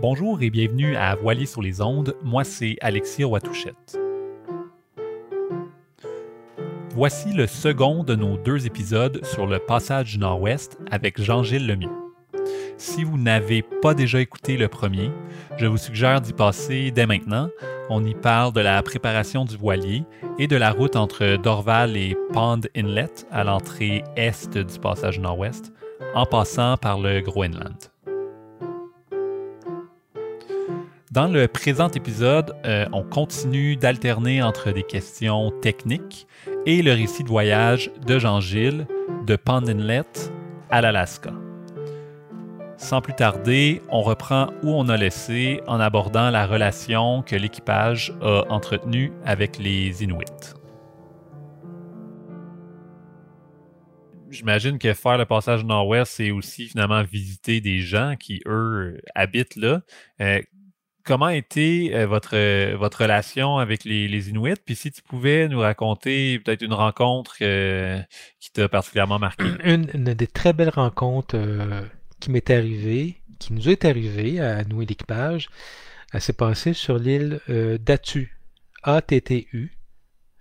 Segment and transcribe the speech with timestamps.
[0.00, 2.14] Bonjour et bienvenue à Voilier sur les ondes.
[2.22, 3.98] Moi, c'est Alexis Roitouchette.
[6.94, 11.90] Voici le second de nos deux épisodes sur le passage Nord-Ouest avec Jean-Gilles Lemieux.
[12.76, 15.10] Si vous n'avez pas déjà écouté le premier,
[15.56, 17.48] je vous suggère d'y passer dès maintenant.
[17.90, 20.04] On y parle de la préparation du voilier
[20.38, 25.72] et de la route entre Dorval et Pond Inlet à l'entrée est du passage nord-ouest,
[26.14, 27.90] en passant par le Groenland.
[31.18, 36.28] Dans le présent épisode, euh, on continue d'alterner entre des questions techniques
[36.64, 38.86] et le récit de voyage de Jean-Gilles
[39.26, 40.04] de Pond Inlet
[40.70, 41.32] à l'Alaska.
[42.76, 48.14] Sans plus tarder, on reprend où on a laissé en abordant la relation que l'équipage
[48.22, 50.54] a entretenue avec les Inuits.
[54.30, 59.56] J'imagine que faire le passage nord-ouest, c'est aussi finalement visiter des gens qui, eux, habitent
[59.56, 59.80] là.
[60.20, 60.40] Euh,
[61.08, 62.36] comment a été euh, votre,
[62.76, 64.60] votre relation avec les, Inuits?
[64.64, 68.00] Puis si tu pouvais nous raconter peut-être une rencontre euh,
[68.38, 69.44] qui t'a particulièrement marqué.
[69.64, 71.36] Une, des très belles rencontres
[72.20, 75.48] qui m'est arrivé, qui nous est arrivé à nous et l'équipage,
[76.12, 78.38] elle s'est passée sur l'île euh, d'Atu,
[78.82, 79.72] A-T-T-U,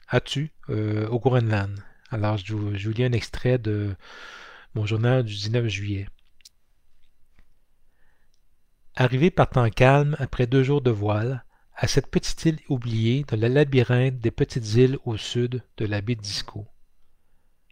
[0.08, 1.77] Atu, euh, au Groenland.
[2.09, 3.95] Alors, je je vous lis un extrait de
[4.75, 6.08] mon journal du 19 juillet.
[9.00, 11.45] Arrivé par temps calme après deux jours de voile,
[11.76, 16.02] à cette petite île oubliée dans le labyrinthe des petites îles au sud de la
[16.02, 16.66] baie d'Isco.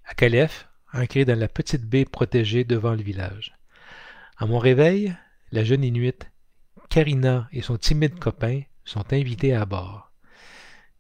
[0.06, 3.58] À Calef, ancré dans la petite baie protégée devant le village.
[4.38, 5.16] À mon réveil,
[5.52, 6.30] la jeune Inuit,
[6.90, 10.12] Karina et son timide copain sont invités à bord.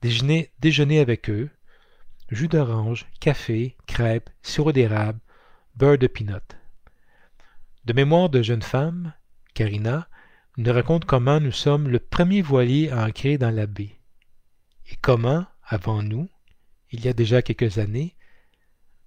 [0.02, 1.52] Déjeuner, déjeuner avec eux,
[2.32, 5.20] jus d'orange, café, crêpes, sirop d'érable,
[5.76, 6.39] beurre de pinot.
[7.86, 9.14] De mémoire de jeune femme,
[9.54, 10.08] Karina
[10.58, 13.98] nous raconte comment nous sommes le premier voilier à ancrer dans la baie.
[14.89, 16.30] Et comment, avant nous,
[16.92, 18.16] il y a déjà quelques années,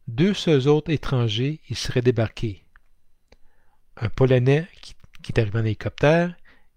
[0.09, 2.65] deux seuls autres étrangers y seraient débarqués,
[3.97, 4.95] un Polonais qui,
[5.29, 6.35] est arrivé en hélicoptère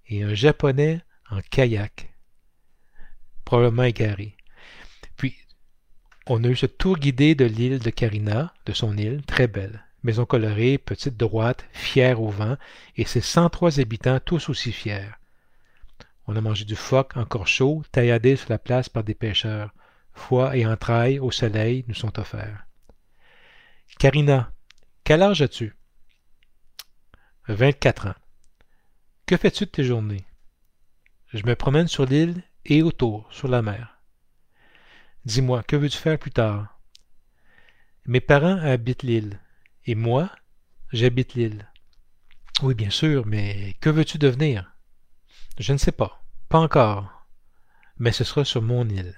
[0.08, 2.14] et un Japonais en kayak,
[3.46, 4.36] probablement égaré.
[5.16, 5.36] Puis,
[6.28, 9.86] on a eu ce tour guidé de l'île de Karina, de son île, très belle.
[10.04, 12.58] Maison colorée, petite droite, fière au vent,
[12.98, 15.12] et ses 103 habitants tous aussi fiers.
[16.26, 19.74] On a mangé du phoque encore chaud, tailladé sur la place par des pêcheurs.
[20.14, 22.66] Foie et entrailles au soleil nous sont offerts.
[24.00, 24.52] Karina,
[25.04, 25.76] quel âge as-tu?
[27.48, 28.16] 24 ans.
[29.26, 30.26] Que fais-tu de tes journées?
[31.34, 34.02] Je me promène sur l'île et autour, sur la mer.
[35.26, 36.80] Dis-moi, que veux-tu faire plus tard?
[38.06, 39.40] Mes parents habitent l'île,
[39.86, 40.30] et moi,
[40.92, 41.68] j'habite l'île.
[42.62, 44.76] Oui, bien sûr, mais que veux-tu devenir?
[45.58, 47.28] Je ne sais pas, pas encore,
[47.98, 49.16] mais ce sera sur mon île.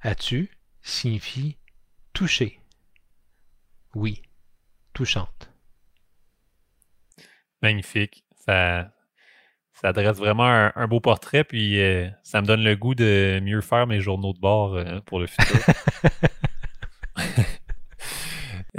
[0.00, 0.50] As-tu
[0.82, 1.56] signifie
[2.12, 2.60] toucher.
[3.94, 4.22] Oui,
[4.92, 5.50] touchante.
[7.62, 8.24] Magnifique.
[8.44, 8.92] Ça,
[9.72, 13.60] ça dresse vraiment un, beau portrait, puis euh, ça me donne le goût de mieux
[13.60, 15.60] faire mes journaux de bord euh, pour le futur.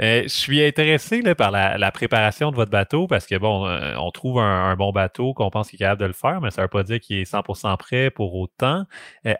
[0.00, 4.40] Euh, je suis intéressé par la, préparation de votre bateau parce que, bon, on trouve
[4.40, 6.70] un, bon bateau qu'on pense qu'il est capable de le faire, mais ça ne veut
[6.70, 8.84] pas dire qu'il est 100% prêt pour autant.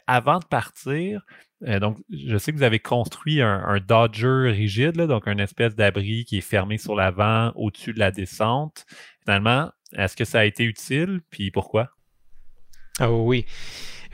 [0.06, 1.22] avant de partir,
[1.60, 6.38] donc, je sais que vous avez construit un, Dodger rigide, donc une espèce d'abri qui
[6.38, 8.86] est fermé sur l'avant au-dessus de la descente
[9.26, 11.90] finalement, est-ce que ça a été utile, puis pourquoi?
[12.98, 13.44] Ah oui.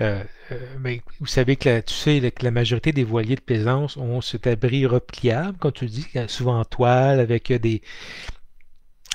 [0.01, 3.97] Euh, euh, vous savez que la, tu sais que la majorité des voiliers de plaisance
[3.97, 7.83] ont cet abri repliable, comme tu dis, souvent en toile, avec des,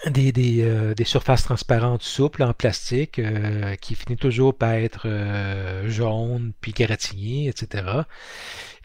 [0.05, 5.07] des, des, surfaces transparentes souples en plastique euh, qui finit toujours par être
[5.87, 8.03] jaune puis gratigné, etc.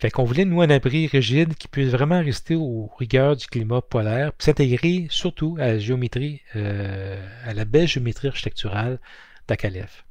[0.03, 3.81] Fait qu'on voulait, nous, un abri rigide qui puisse vraiment rester aux rigueurs du climat
[3.81, 8.99] polaire, puis s'intégrer surtout à la géométrie, euh, à la belle géométrie architecturale
[9.47, 10.05] d'Akalef.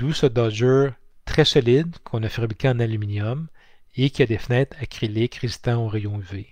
[0.00, 0.88] D'où ce Dodger
[1.26, 3.48] très solide qu'on a fabriqué en aluminium
[3.96, 6.46] et qui a des fenêtres acryliques résistant aux rayons UV.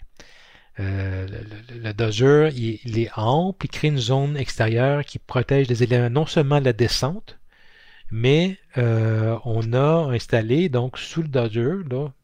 [0.81, 1.27] Euh,
[1.71, 6.27] le, il, il, est ample, il crée une zone extérieure qui protège les éléments non
[6.27, 7.39] seulement de la descente,
[8.11, 11.77] mais euh, on a installé donc sous le Dodger,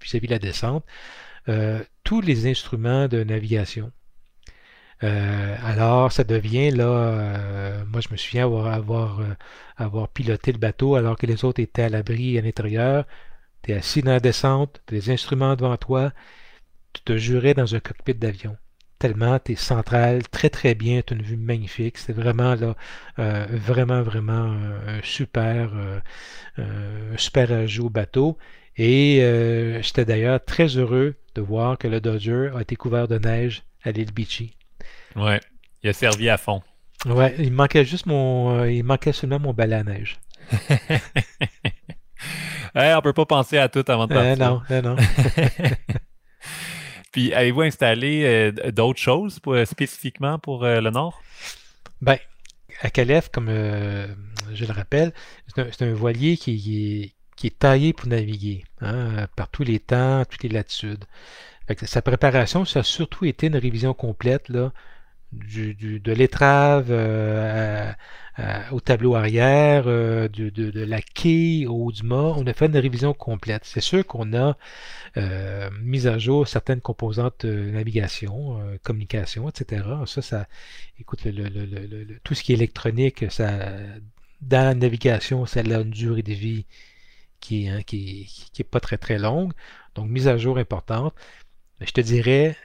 [0.02, 0.84] vis-à-vis de la descente,
[1.48, 3.92] euh, tous les instruments de navigation.
[5.04, 9.20] Euh, alors, ça devient là, moi je me souviens avoir,
[9.76, 13.06] avoir, piloté le bateau alors que les autres étaient à l'abri à l'intérieur.
[13.62, 16.12] Tu es assis dans la descente, tu des instruments devant toi,
[16.94, 18.56] tu te jurais dans un cockpit d'avion.
[18.98, 21.98] tellement tu es central, très très bien, tu as une vue magnifique.
[21.98, 22.74] C'est vraiment là,
[23.18, 24.52] euh, vraiment, vraiment
[24.86, 25.72] un super,
[26.58, 28.38] euh, super ajout au bateau.
[28.76, 29.18] Et
[29.82, 33.92] j'étais d'ailleurs très heureux de voir que le Dodger a été couvert de neige à
[33.92, 34.56] l'île Beachy.
[35.16, 35.40] Ouais,
[35.82, 36.62] il a servi à fond.
[37.06, 38.64] Ouais, il manquait juste mon.
[38.64, 40.18] il manquait seulement mon balai à neige.
[42.74, 44.62] hey, on peut pas penser à tout avant de partir.
[44.70, 44.96] non, non.
[47.14, 51.22] Puis, avez-vous installé euh, d'autres choses spécifiquement pour euh, le Nord?
[52.00, 52.18] Ben,
[52.80, 54.08] à Calef, comme euh,
[54.52, 55.12] je le rappelle,
[55.54, 60.48] c'est un, voilier qui, est, taillé pour naviguer hein, par tous les temps, toutes les
[60.48, 61.04] latitudes.
[61.82, 64.72] sa préparation, ça a surtout été une révision complète là,
[65.34, 66.90] de l'étrave
[68.72, 72.34] au tableau arrière, de, la quille au haut du mât.
[72.36, 73.64] On a fait une révision complète.
[73.64, 74.56] C'est sûr qu'on a
[75.16, 79.84] euh, mise à jour certaines composantes navigation, euh, communication, etc.
[80.06, 80.48] Ça, ça,
[80.98, 81.20] écoute,
[82.24, 83.52] tout ce qui est électronique, ça,
[84.40, 86.66] dans la navigation, ça a une durée de vie
[87.40, 88.28] qui, hein, qui,
[88.58, 89.52] est pas très très longue.
[89.94, 91.14] Donc, mise à jour importante.
[91.80, 92.56] Je te dirais,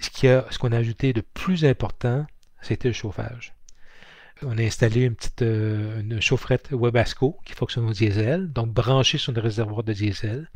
[0.00, 2.26] ce qu'on a, ajouté de plus important,
[2.60, 3.54] c'était le chauffage.
[4.42, 9.18] On a installé une petite euh, une chaufferette Webasco qui fonctionne au diesel, donc branchée
[9.18, 10.48] sur le réservoir de diesel.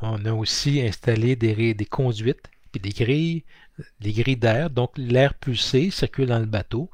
[0.00, 3.44] On a aussi installé des, conduites et des grilles,
[4.00, 6.90] des grilles d'air, donc l'air pulsé circule dans le bateau.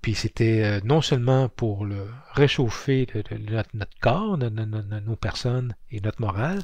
[0.00, 3.06] Puis c'était euh, non seulement pour le réchauffer
[3.48, 6.62] notre, corps, nos personnes et notre morale,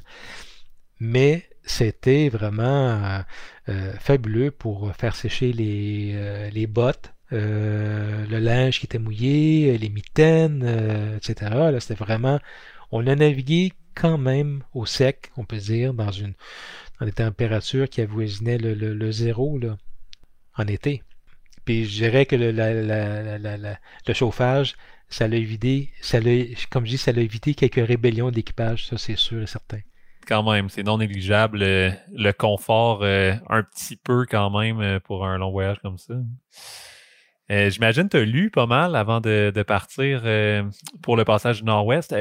[1.01, 2.65] mais c'était vraiment
[3.05, 3.21] euh,
[3.69, 10.65] euh, fabuleux pour faire sécher les, les bottes, le linge qui était mouillé, les mitaines,
[11.17, 11.51] etc.
[11.73, 12.39] Là, c'était vraiment,
[12.91, 16.35] on a navigué quand même au sec, on peut dire, dans, une,
[16.99, 19.77] dans des températures qui avoisinaient le, le, zéro là,
[20.57, 21.03] en été.
[21.65, 24.77] Puis je dirais que le, le chauffage,
[25.09, 26.19] ça l'a évité, ça
[26.71, 29.81] comme je dis, ça l'a évité quelques rébellions d'équipage, ça c'est sûr et certain.
[30.27, 31.59] Quand même, c'est non négligeable.
[31.59, 36.15] Le, confort, euh, un petit peu quand même euh, pour un long voyage comme ça.
[37.51, 40.23] Euh, j'imagine que tu as lu pas mal avant de, partir
[41.03, 42.15] pour le passage du Nord-Ouest.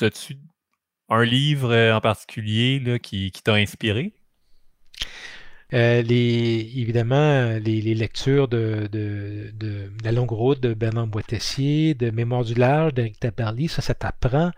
[0.00, 0.38] As-tu
[1.12, 4.12] un livre euh, en particulier là, qui, t'a inspiré?
[5.74, 12.54] Euh, évidemment, les, lectures de, de, La longue route de Bernard Boitessier, de Mémoire du
[12.54, 14.50] large d'Éric Tabarly, ça, ça t'apprend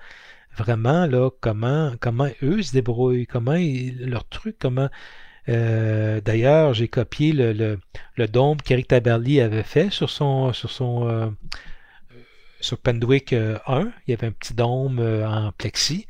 [0.56, 3.56] vraiment là, comment, comment eux se débrouillent, comment
[3.98, 4.88] leur truc, comment.
[5.48, 7.78] Euh, d'ailleurs, j'ai copié le,
[8.16, 11.34] le, dôme qu'Éric Tabarly avait fait sur son, sur son
[12.60, 13.58] sur Pendwick 1.
[14.06, 16.06] Il y avait un petit dôme en plexi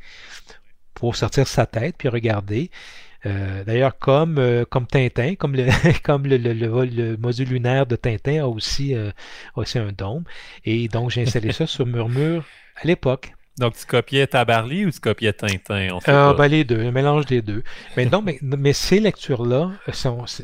[0.95, 2.71] pour sortir sa tête puis regarder.
[3.27, 5.67] Euh, d'ailleurs, comme, euh, comme Tintin, comme, le,
[6.03, 9.11] comme le, le, module lunaire de Tintin a aussi, euh,
[9.57, 10.25] aussi un dôme.
[10.65, 12.45] Et donc, j'ai installé ça sur Murmure
[12.77, 13.33] à l'époque.
[13.59, 15.99] Donc, tu copiais Tabarly ou tu copiais Tintin?
[16.35, 17.63] ben, les deux, un mélange des deux.
[17.97, 19.71] Mais non, mais, mais ces lectures-là,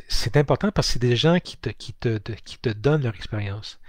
[0.07, 3.15] c'est important parce que c'est des gens qui te, qui, te, qui te donnent leur
[3.15, 3.79] expérience.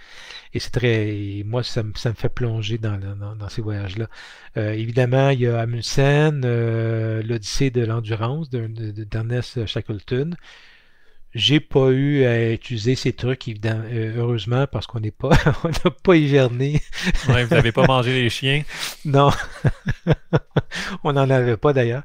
[0.55, 1.43] Et c'est très.
[1.47, 4.09] Moi, ça, me fait plonger dans, dans, ces voyages-là.
[4.57, 10.37] Euh, évidemment, il y a Amundsen, euh, l'Odyssée de l'endurance d'Ernest Shackleton.
[11.35, 15.31] J'ai pas eu à utiliser ces trucs, évidemment, euh, heureusement, parce qu'on n'est pas,
[15.65, 16.81] on n'a pas hiverné.
[17.29, 18.63] ouais, vous n'avez pas mangé les chiens?
[19.05, 19.31] Non,
[21.05, 22.03] on n'en avait pas d'ailleurs.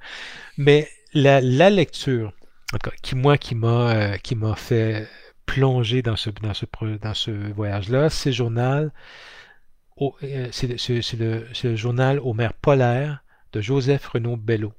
[0.57, 2.33] Mais la, la lecture,
[3.01, 5.07] qui moi, qui m'a, qui m'a fait
[5.47, 6.65] plonger dans ce, dans ce,
[7.01, 8.11] dans ce voyage-là.
[8.11, 8.91] C'est journal,
[10.01, 14.73] euh, c'est le, le, journal aux mers polaires de Joseph Renaud Bello.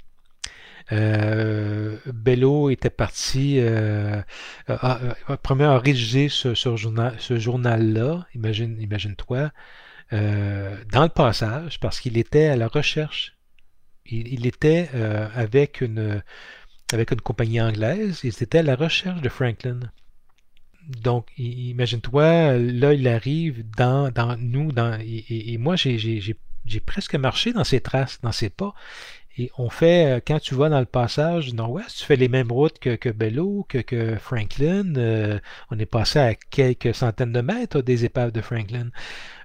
[0.92, 4.25] Euh, Bello était parti, a,
[4.68, 9.50] a, rédigé ce, ce journal-là, imagine, imagine-toi,
[10.12, 13.35] euh, dans le passage, parce qu'il était à la recherche.
[14.11, 16.23] Il, était euh, avec, une,
[16.95, 19.80] avec une compagnie anglaise, il était à la recherche de Franklin
[20.88, 27.64] donc, imagine-toi, là, il arrive dans, dans nous, dans, et, moi, j'ai presque marché dans
[27.64, 28.73] ses traces, dans ses pas.
[29.38, 32.28] Et on fait, euh, quand tu vas dans le passage du nord-ouest, tu fais les
[32.28, 34.97] mêmes routes que, que Bello, que, que Franklin.
[34.97, 35.38] Euh,
[35.71, 38.88] on est passé à quelques centaines de mètres des épaves de Franklin.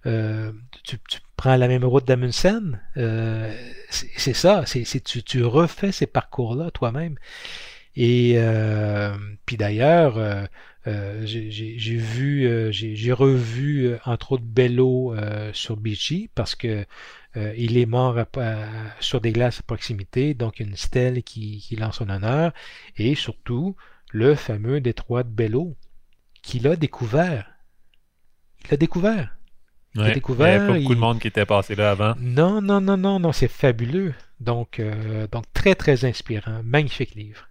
[0.07, 0.51] Euh,
[0.83, 0.97] tu,
[1.37, 2.79] prends la même route d'Amundsen.
[3.89, 7.17] c'est ça, c'est tu, tu refais ces parcours-là toi-même.
[7.95, 8.37] Et
[9.45, 10.17] puis d'ailleurs,
[10.85, 15.15] euh, j'ai vu, euh, j'ai revu euh, entre autres Bello
[15.53, 16.85] sur Beachy parce que
[17.35, 18.19] il est mort
[18.99, 22.53] sur des glaces à proximité, donc une stèle qui, qui lance son honneur.
[22.97, 23.75] Et surtout,
[24.11, 25.75] le fameux détroit de Bello,
[26.43, 27.49] qu'il a découvert.
[28.63, 29.35] Il l'a découvert.
[29.95, 30.47] Il a découvert.
[30.47, 32.13] Il n'y avait pas beaucoup de monde qui était passé là avant.
[32.19, 34.13] Non, non, non, non, non, c'est fabuleux.
[34.39, 36.61] Donc, euh, donc, très, très inspirant.
[36.63, 37.47] Magnifique livre.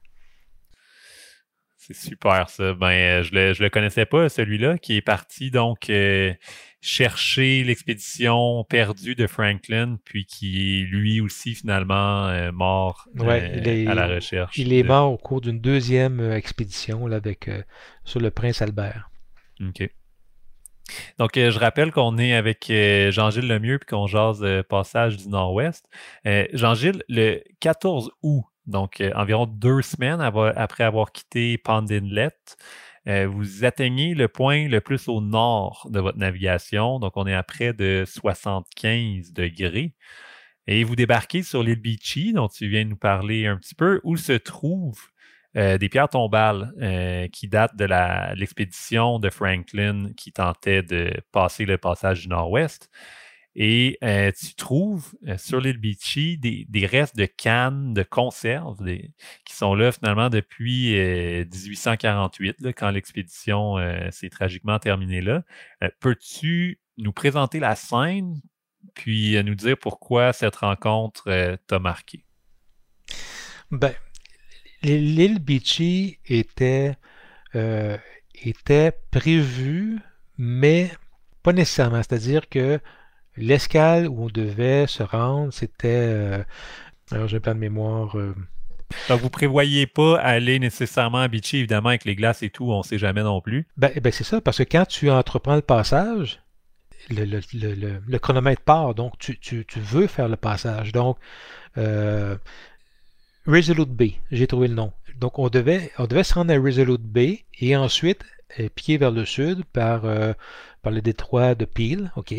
[1.84, 2.74] C'est super ça.
[2.74, 6.32] Ben, euh, je le, je le connaissais pas, celui-là, qui est parti donc euh,
[6.80, 14.56] chercher l'expédition perdue de Franklin, puis qui est lui aussi finalement mort à la recherche.
[14.56, 17.50] Il est mort au cours d'une deuxième expédition là, avec
[18.04, 19.10] sur le prince Albert.
[19.60, 19.88] OK.
[21.18, 25.16] Donc, euh, je rappelle qu'on est avec euh, Jean-Gilles Lemieux puis qu'on jase euh, Passage
[25.16, 25.88] du Nord-Ouest.
[26.52, 32.30] Jean-Gilles, le 14 août, donc environ deux semaines après avoir quitté Pond Inlet,
[33.06, 37.00] vous atteignez le point le plus au nord de votre navigation.
[37.00, 39.94] Donc, on est à près de 75 degrés.
[40.66, 44.00] Et vous débarquez sur l'île Beachy, dont tu viens de nous parler un petit peu,
[44.04, 45.00] où se trouve
[45.56, 47.84] euh, des pierres tombales euh, qui datent de
[48.34, 52.90] l'expédition de Franklin qui tentait de passer le passage du Nord-Ouest.
[53.54, 58.78] Et euh, tu trouves sur l'île Beachy des, restes de cannes de conserve
[59.44, 63.76] qui sont là finalement depuis 1848, quand l'expédition
[64.10, 65.44] s'est tragiquement terminée là.
[66.00, 68.40] Peux-tu nous présenter la scène
[68.94, 72.24] puis nous dire pourquoi cette rencontre t'a marqué?
[73.72, 73.94] Ben,
[74.82, 76.94] l'île Beachy était,
[77.54, 77.96] euh,
[78.34, 79.98] était prévue,
[80.36, 80.90] mais
[81.42, 82.02] pas nécessairement.
[82.02, 82.80] C'est-à-dire que
[83.36, 85.88] l'escale où on devait se rendre, c'était.
[85.88, 86.44] Euh,
[87.10, 88.18] alors, j'ai pas de mémoire.
[88.18, 88.34] Euh,
[89.08, 92.78] Donc, vous prévoyez pas aller nécessairement à Beachy, évidemment, avec les glaces et tout, on
[92.78, 93.66] ne sait jamais non plus.
[93.76, 96.40] Ben, ben c'est ça, parce que quand tu entreprends le passage,
[97.10, 100.92] le, le, le, le chronomètre part, donc tu, tu, tu, veux faire le passage.
[100.92, 101.18] Donc,
[103.46, 104.92] Resolute Bay, j'ai trouvé le nom.
[105.16, 108.24] Donc on devait, on devait se rendre à Resolute Bay et ensuite
[108.60, 110.32] euh, pied vers le sud par, euh,
[110.82, 112.34] par le détroit de Peel, ok?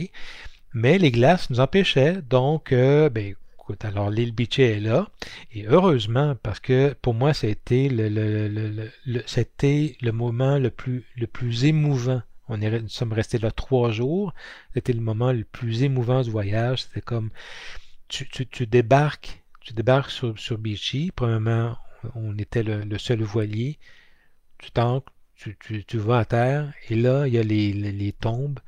[0.74, 5.08] Mais les glaces nous empêchaient, donc euh, ben, écoute, alors l'île Beachy est là
[5.54, 8.90] et heureusement parce que pour moi été le,
[9.26, 12.22] c'était le moment le plus le plus émouvant.
[12.50, 14.34] On nous sommes restés là trois jours.
[14.74, 16.84] C'était le moment le plus émouvant du voyage.
[16.84, 17.30] C'était comme
[18.10, 21.12] tu, tu, débarques tu débarques sur, sur Beachy.
[21.16, 21.78] Premièrement,
[22.16, 23.80] on était le, seul voilier.
[24.58, 28.60] Tu t'ancres, tu, vas à terre, et là, il y a les, tombes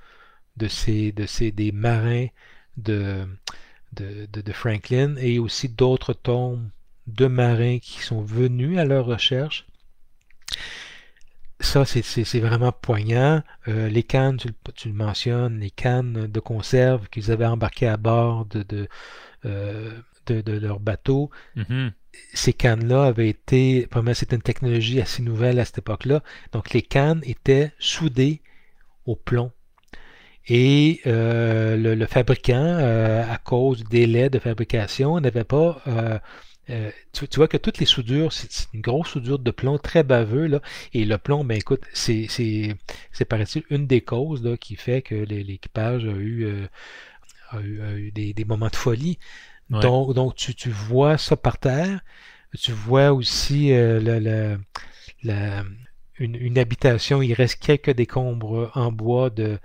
[0.58, 2.28] de ces, de ces des marins
[2.78, 3.26] de,
[3.94, 6.68] de, de, Franklin et aussi d'autres tombes
[7.08, 9.66] de marins qui sont venus à leur recherche.
[11.62, 13.42] Ça, c'est vraiment poignant.
[13.68, 17.98] Euh, les cannes, tu, tu, le mentionnes, les cannes de conserve qu'ils avaient embarquées à
[17.98, 18.88] bord de, de,
[19.46, 19.92] euh,
[20.28, 21.30] de, leur bateau.
[21.56, 21.92] Mm-hmm.
[22.34, 27.22] Ces cannes-là avaient été, c'était une technologie assez nouvelle à cette époque-là, donc les cannes
[27.26, 28.42] étaient soudées
[29.06, 29.52] au plomb.
[30.48, 35.82] Et euh, le, fabricant, euh, à cause des délai de fabrication, n'avait pas
[36.70, 40.48] euh, tu, vois que toutes les soudures, c'est une grosse soudure de plomb très baveux.
[40.48, 40.62] Là,
[40.94, 45.16] et le plomb, ben écoute, c'est, c'est, paraît-il une des causes là, qui fait que
[45.16, 46.68] l'équipage a eu,
[47.52, 49.20] a eu, des, des, moments de folie.
[49.70, 52.02] Donc, donc tu, tu, vois ça par terre.
[52.60, 54.58] Tu vois aussi euh,
[55.24, 55.64] la,
[56.18, 57.22] une, une, habitation.
[57.22, 59.60] Il reste quelques décombres en bois de,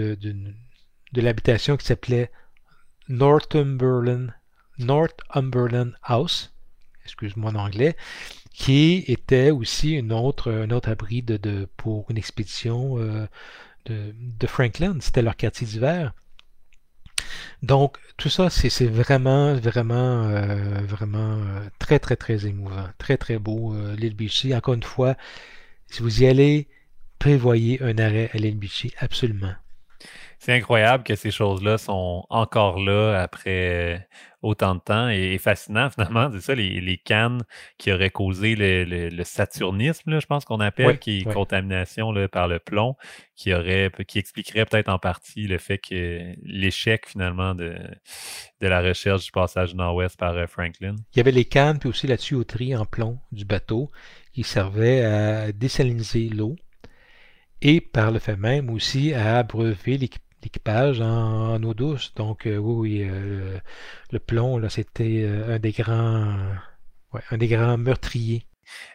[0.00, 2.30] de, l'habitation qui s'appelait
[3.08, 4.32] Northumberland,
[4.78, 6.52] Northumberland House.
[7.04, 7.96] Excuse-moi en anglais
[8.56, 13.26] qui était aussi une autre, un autre abri de, pour une expédition euh,
[13.84, 14.96] de, Franklin.
[15.00, 16.14] C'était leur quartier d'hiver.
[17.62, 22.88] Donc, tout ça, c'est vraiment, vraiment, euh, vraiment euh, très, très, très émouvant.
[22.96, 24.54] Très, très beau, l'île Beachy.
[24.54, 25.16] Encore une fois,
[25.88, 26.66] si vous y allez,
[27.18, 29.54] prévoyez un arrêt à l'île Beachy, absolument.
[30.38, 34.06] C'est incroyable que ces choses-là sont encore là après
[34.42, 36.30] autant de temps et, fascinant finalement.
[36.32, 37.42] C'est ça, les, cannes
[37.78, 42.58] qui auraient causé le, saturnisme, je pense qu'on appelle, qui est contamination là, par le
[42.58, 42.96] plomb,
[43.34, 47.76] qui aurait, qui expliquerait peut-être en partie le fait que l'échec finalement de,
[48.60, 50.96] de la recherche du passage nord-ouest par euh, Franklin.
[51.14, 53.90] Il y avait les cannes puis aussi la tuyauterie en plomb du bateau
[54.32, 56.56] qui servait à désaliniser l'eau
[57.62, 59.98] et par le fait même aussi à abreuver
[60.42, 62.12] l'équipement équipage en, eau douce.
[62.14, 63.58] Donc euh, oui, euh,
[64.10, 66.54] le plomb, là, c'était euh, un des grands
[67.30, 68.44] un des grands meurtriers.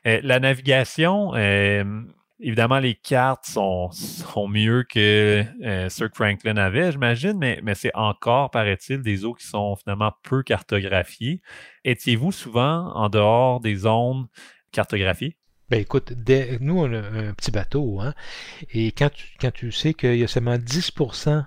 [0.06, 1.34] la navigation,
[2.40, 8.52] évidemment, les cartes sont, sont mieux que que Franklin avait, j'imagine, mais, mais c'est encore,
[8.52, 11.42] paraît-il, des eaux qui sont finalement peu cartographiées.
[11.84, 14.28] Étiez-vous souvent en dehors des zones
[14.72, 15.38] cartographiées?
[15.72, 16.12] Ben écoute,
[16.60, 18.14] nous, on a un petit bateau, hein,
[18.74, 21.46] et quand tu, quand tu sais qu'il y a seulement 10%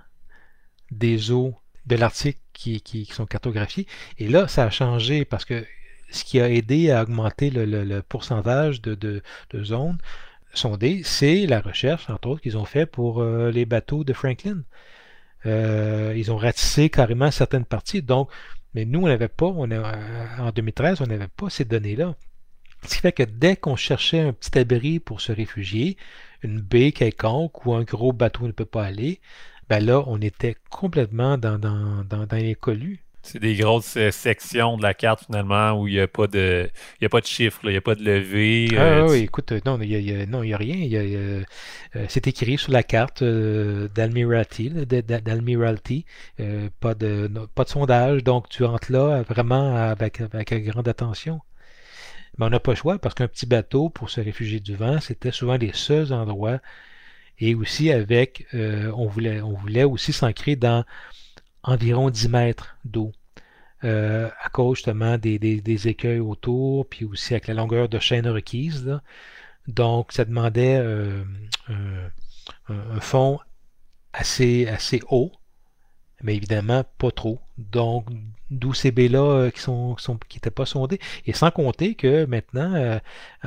[0.89, 1.53] des eaux
[1.85, 3.85] de l'Arctique qui, sont cartographiées,
[4.17, 5.63] et là, ça a changé parce que
[6.09, 9.21] ce qui a aidé à augmenter le, pourcentage de,
[9.55, 9.99] zones
[10.55, 14.63] sondées, c'est la recherche, entre autres, qu'ils ont fait pour euh, les bateaux de Franklin.
[15.45, 18.01] Euh, ils ont ratissé carrément certaines parties.
[18.01, 18.31] Donc,
[18.73, 19.67] mais nous, on n'avait pas, en
[20.49, 22.15] 2013, on n'avait pas ces données-là.
[22.87, 25.97] Ce qui fait que dès qu'on cherchait un petit abri pour se réfugier,
[26.43, 29.19] une baie quelconque où un gros bateau ne peut pas aller,
[29.69, 32.27] ben là, on était complètement dans, dans, dans.
[33.23, 36.69] C'est des grosses euh, sections de la carte finalement où il n'y a pas de
[37.01, 38.67] il y a pas de chiffres, il n'y a pas de levée.
[38.77, 40.87] Ah euh, oui, écoute, non, il n'y a, a rien.
[40.93, 41.43] Euh,
[42.07, 44.71] c'est écrit sur la carte d'Admiralty,
[46.79, 51.41] pas de pas de sondage, donc tu entres là vraiment avec, avec grande attention.
[52.37, 54.99] Mais on n'a pas le choix parce qu'un petit bateau pour se réfugier du vent,
[54.99, 56.59] c'était souvent les seuls endroits.
[57.39, 60.85] Et aussi avec, on voulait on voulait aussi s'ancrer dans
[61.63, 63.11] environ 10 mètres d'eau.
[63.83, 68.27] Euh, à cause justement des, des, écueils autour, puis aussi avec la longueur de chaîne
[68.27, 68.99] requise.
[69.67, 71.23] Donc, ça demandait euh,
[72.67, 73.39] un, fond
[74.13, 75.31] assez, assez haut,
[76.23, 77.41] mais évidemment pas trop.
[77.57, 78.07] Donc,
[78.55, 80.99] d'où ces baies-là euh, qui sont, sont qui n'étaient pas sondées.
[81.25, 82.99] Et sans compter que maintenant, euh,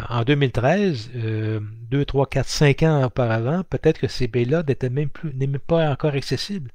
[0.09, 5.33] en 2013, 2, 3, 4, 5 ans auparavant, peut-être que ces baies-là n'étaient même plus
[5.35, 6.71] même pas encore accessibles.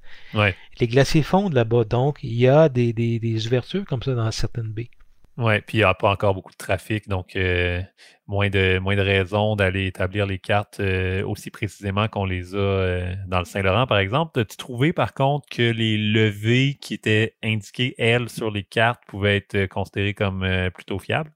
[0.80, 4.32] Les glaciers fondent là-bas, donc il y a des, des, des ouvertures comme ça dans
[4.32, 4.90] certaines baies.
[5.38, 7.82] Oui, puis il n'y a pas encore beaucoup de trafic, donc euh,
[8.28, 12.58] moins de moins de raisons d'aller établir les cartes euh, aussi précisément qu'on les a
[12.58, 14.40] euh, dans le Saint-Laurent, par exemple.
[14.40, 19.38] As-tu trouvé, par contre, que les levées qui étaient indiquées, elles, sur les cartes pouvaient
[19.38, 21.32] être considérées comme plutôt fiables?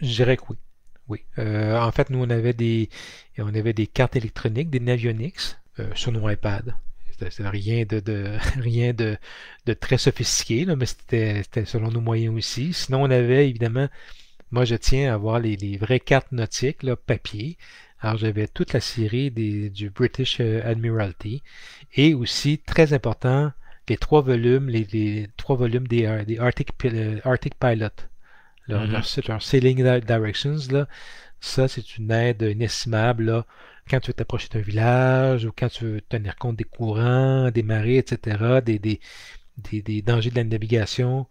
[0.00, 0.56] Je dirais que oui.
[1.08, 1.24] Oui.
[1.36, 2.88] en fait, nous, on avait des
[3.38, 5.56] on avait des cartes électroniques, des Navionics,
[5.94, 6.76] sur nos iPads.
[7.30, 9.16] C'était rien de, de rien de,
[9.66, 12.72] de, très sophistiqué, là, mais c'était selon nos moyens aussi.
[12.72, 13.88] Sinon, on avait évidemment,
[14.50, 17.56] moi je tiens à avoir les, les vraies cartes nautiques, là, papier.
[18.00, 21.42] Alors j'avais toute la série des, du British euh, Admiralty
[21.94, 23.52] et aussi, très important,
[23.88, 27.88] les trois volumes, les, les trois volumes des, euh, des Arctic, euh, Arctic Pilot.
[28.68, 30.86] Leur, leur, Sailing Directions, là,
[31.40, 33.24] ça c'est une aide inestimable.
[33.24, 33.46] Là
[33.88, 37.62] quand tu veux t'approcher d'un village ou quand tu veux tenir compte des courants, des
[37.62, 39.00] marées, etc., des, des,
[39.82, 41.26] des, dangers de la navigation,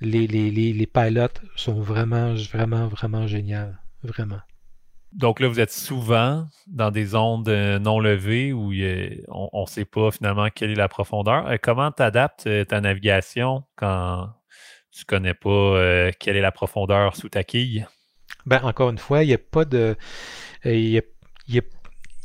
[0.00, 3.72] les, les, les, pilotes sont vraiment, vraiment, vraiment géniaux.
[4.02, 4.40] Vraiment.
[5.12, 8.72] Donc là, vous êtes souvent dans des ondes euh, non levées où
[9.28, 11.46] on ne sait pas finalement quelle est la profondeur.
[11.46, 14.28] Euh, comment tu adaptes euh, ta navigation quand
[14.92, 17.86] tu ne connais pas quelle est la profondeur sous ta quille?
[18.44, 19.96] Ben, encore une fois, il n'y a pas de.
[20.64, 21.02] Il y a,
[21.48, 21.62] y a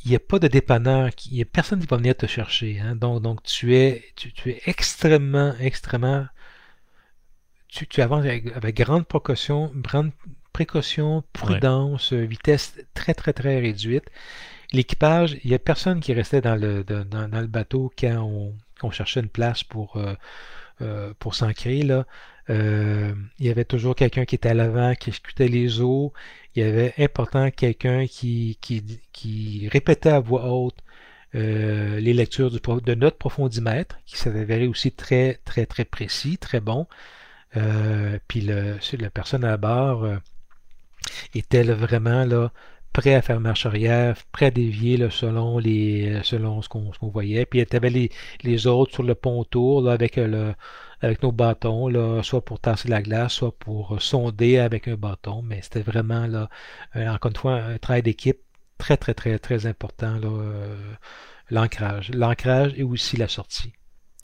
[0.03, 2.79] il n'y a pas de dépanneur, il n'y a personne qui va venir te chercher.
[2.79, 2.95] Hein.
[2.95, 6.25] Donc, donc tu, es, tu, es extrêmement, extrêmement.
[7.67, 10.11] Tu, tu avances avec, grande précaution, grande
[10.53, 14.05] précaution, prudence, vitesse très, très, très réduite.
[14.73, 19.19] L'équipage, il n'y a personne qui restait dans le, dans, le bateau quand on, cherchait
[19.19, 20.15] une place pour, euh,
[20.81, 21.81] euh, pour s'ancrer.
[21.83, 22.05] Là.
[22.49, 26.13] Euh, il y avait toujours quelqu'un qui était à l'avant, qui écoutait les eaux.
[26.55, 28.57] Il y avait important quelqu'un qui,
[29.71, 30.77] répétait à voix haute
[31.35, 36.87] euh, les lectures de notre profondimètre, qui s'avérait aussi très, très, très précis, très bon.
[37.57, 40.07] Euh, puis le, la personne à bord
[41.35, 42.51] était vraiment là,
[42.93, 47.45] prêt à faire marche arrière, prêt à dévier selon, les, selon ce qu'on voyait.
[47.45, 48.09] Puis il avait
[48.43, 50.53] les, autres sur le pont autour là, avec le
[51.01, 54.95] avec nos bâtons, là, soit pour tasser la glace, soit pour euh, sonder avec un
[54.95, 55.41] bâton.
[55.41, 56.49] Mais c'était vraiment, là,
[56.95, 58.39] euh, encore une fois, un travail d'équipe
[58.77, 60.75] très, très, très, très important, euh,
[61.49, 62.11] l'ancrage.
[62.13, 63.73] L'ancrage et aussi la sortie.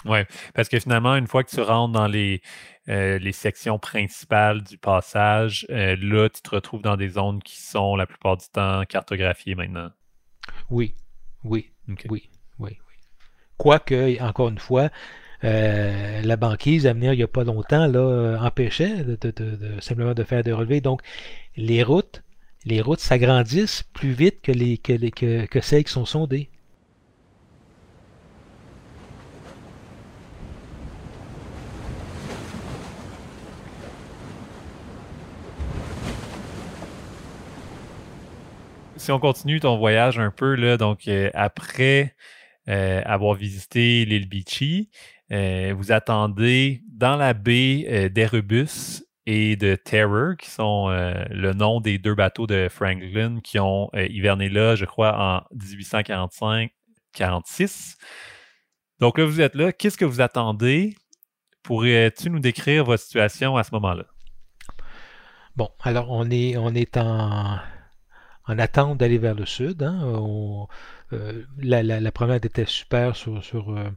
[0.05, 0.19] Oui,
[0.53, 2.41] parce que finalement, une fois que tu rentres dans les,
[2.85, 8.05] les sections principales du passage, là, tu te retrouves dans des zones qui sont la
[8.05, 9.89] plupart du temps cartographiées maintenant.
[10.69, 10.93] Oui,
[11.43, 12.77] oui, oui, oui, oui.
[13.57, 14.91] Quoique, encore une fois,
[15.43, 19.33] euh, la banquise à venir il n'y a pas longtemps là, euh, empêchait de,
[19.81, 20.81] simplement de faire des relevés.
[20.81, 21.01] Donc,
[21.55, 22.23] les routes,
[22.65, 26.49] les routes s'agrandissent plus vite que, les, que, que, celles qui sont sondées.
[38.97, 42.15] Si on continue ton voyage un peu, là, donc euh, après
[42.67, 44.89] avoir visité l'île Beachy,
[45.31, 51.81] euh, vous attendez dans la baie euh, d'Erebus et de Terror, qui sont le nom
[51.81, 57.97] des deux bateaux de Franklin qui ont hiverné là, je crois, en 1845-46.
[59.01, 59.73] Donc là, vous êtes là.
[59.73, 60.95] Qu'est-ce que vous attendez?
[61.61, 64.05] Pourrais-tu nous décrire votre situation à ce moment-là?
[65.57, 67.57] Bon, alors on est, on est en,
[68.47, 69.83] en attente d'aller vers le sud.
[69.83, 70.67] Hein.
[71.13, 73.89] Euh, la, la, promenade était super sur, sur, euh,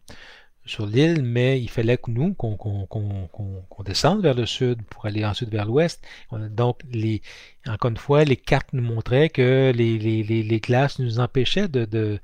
[0.71, 5.51] sur l'île, mais il fallait que nous, qu'on descende vers le sud pour aller ensuite
[5.51, 6.03] vers l'ouest.
[6.33, 7.23] Donc, les,
[7.67, 12.21] encore une fois, les cartes nous montraient que les, glaces nous empêchaient de...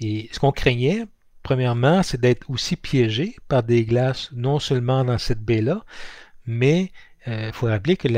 [0.00, 1.04] et ce qu'on craignait,
[1.42, 5.84] premièrement, c'est d'être aussi piégé par des glaces, non seulement dans cette baie-là,
[6.46, 6.90] mais
[7.26, 8.08] il euh, faut rappeler que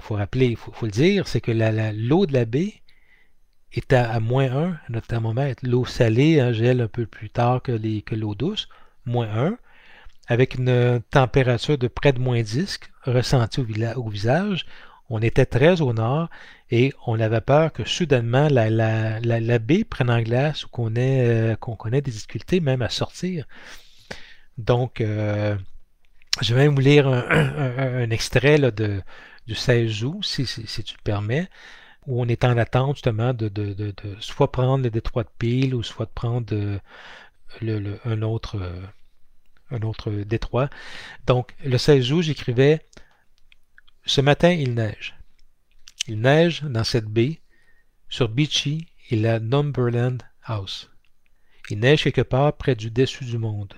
[0.00, 2.74] faut rappeler, faut, faut le dire, c'est que l'eau de la baie
[3.72, 5.66] est à, moins 1 à notre thermomètre.
[5.66, 7.72] L'eau salée hein, gèle un peu plus tard que
[8.14, 8.68] l'eau douce,
[9.06, 9.58] moins 1,
[10.28, 13.60] avec une température de près de moins 10 ressentie
[13.96, 14.66] au, visage.
[15.10, 16.30] On était très au nord
[16.70, 18.70] et on avait peur que soudainement la,
[19.20, 23.46] la, baie prenne en glace ou qu'on ait, euh, connaît des difficultés même à sortir.
[24.58, 25.56] Donc, euh,
[26.40, 29.02] je vais même vous lire un, extrait de,
[29.46, 31.48] du 16 août, si, tu le permets,
[32.06, 33.50] où on est en attente justement de,
[34.20, 36.80] soit prendre le détroit de Pile ou soit de prendre
[37.60, 38.86] un, autre, euh,
[39.70, 40.70] un autre détroit.
[41.26, 42.84] Donc, le 16 août, j'écrivais
[44.04, 45.16] Ce matin, il neige.
[46.08, 47.40] Il neige dans cette baie,
[48.08, 50.90] sur Beachy et la Numberland House.
[51.70, 53.74] Il neige quelque part près du dessus du monde,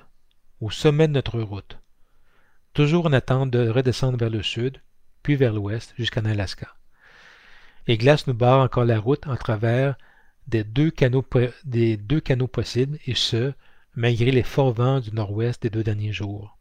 [0.60, 1.78] au sommet de notre route
[2.74, 4.82] toujours en attente de redescendre vers le sud,
[5.22, 6.74] puis vers l'ouest jusqu'en Alaska.
[7.86, 9.96] Et glace nous barre encore la route en travers
[10.48, 11.24] des deux canaux,
[11.64, 13.52] des deux canaux possibles, et ce,
[13.96, 16.58] malgré les forts vents du nord-ouest des deux derniers jours.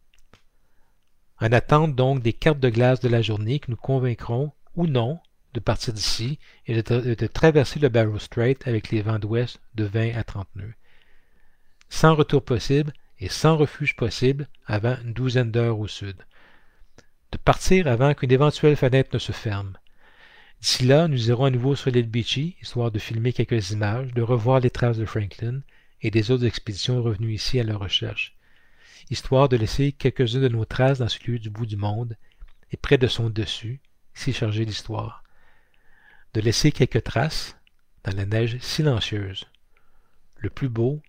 [1.39, 5.19] En attente donc des cartes de glace de la journée qui nous convaincront, ou non,
[5.53, 9.83] de partir d'ici et de, de, traverser le Barrow Strait avec les vents d'ouest de
[9.83, 10.73] 20 à 30 nœuds.
[11.89, 16.17] Sans retour possible, et sans refuge possible avant une douzaine d'heures au sud.
[17.31, 19.77] De partir avant qu'une éventuelle fenêtre ne se ferme.
[20.59, 24.21] D'ici là, nous irons à nouveau sur l'île Beachy, histoire de filmer quelques images, de
[24.21, 25.61] revoir les traces de Franklin
[26.03, 28.35] et des autres expéditions revenues ici à leur recherche,
[29.09, 32.17] histoire de laisser quelques-unes de nos traces dans ce lieu du bout du monde
[32.71, 33.79] et près de son dessus,
[34.13, 35.23] si chargé d'histoire.
[36.33, 37.57] De laisser quelques traces
[38.03, 39.45] dans la neige silencieuse.
[40.35, 41.01] Le plus beau,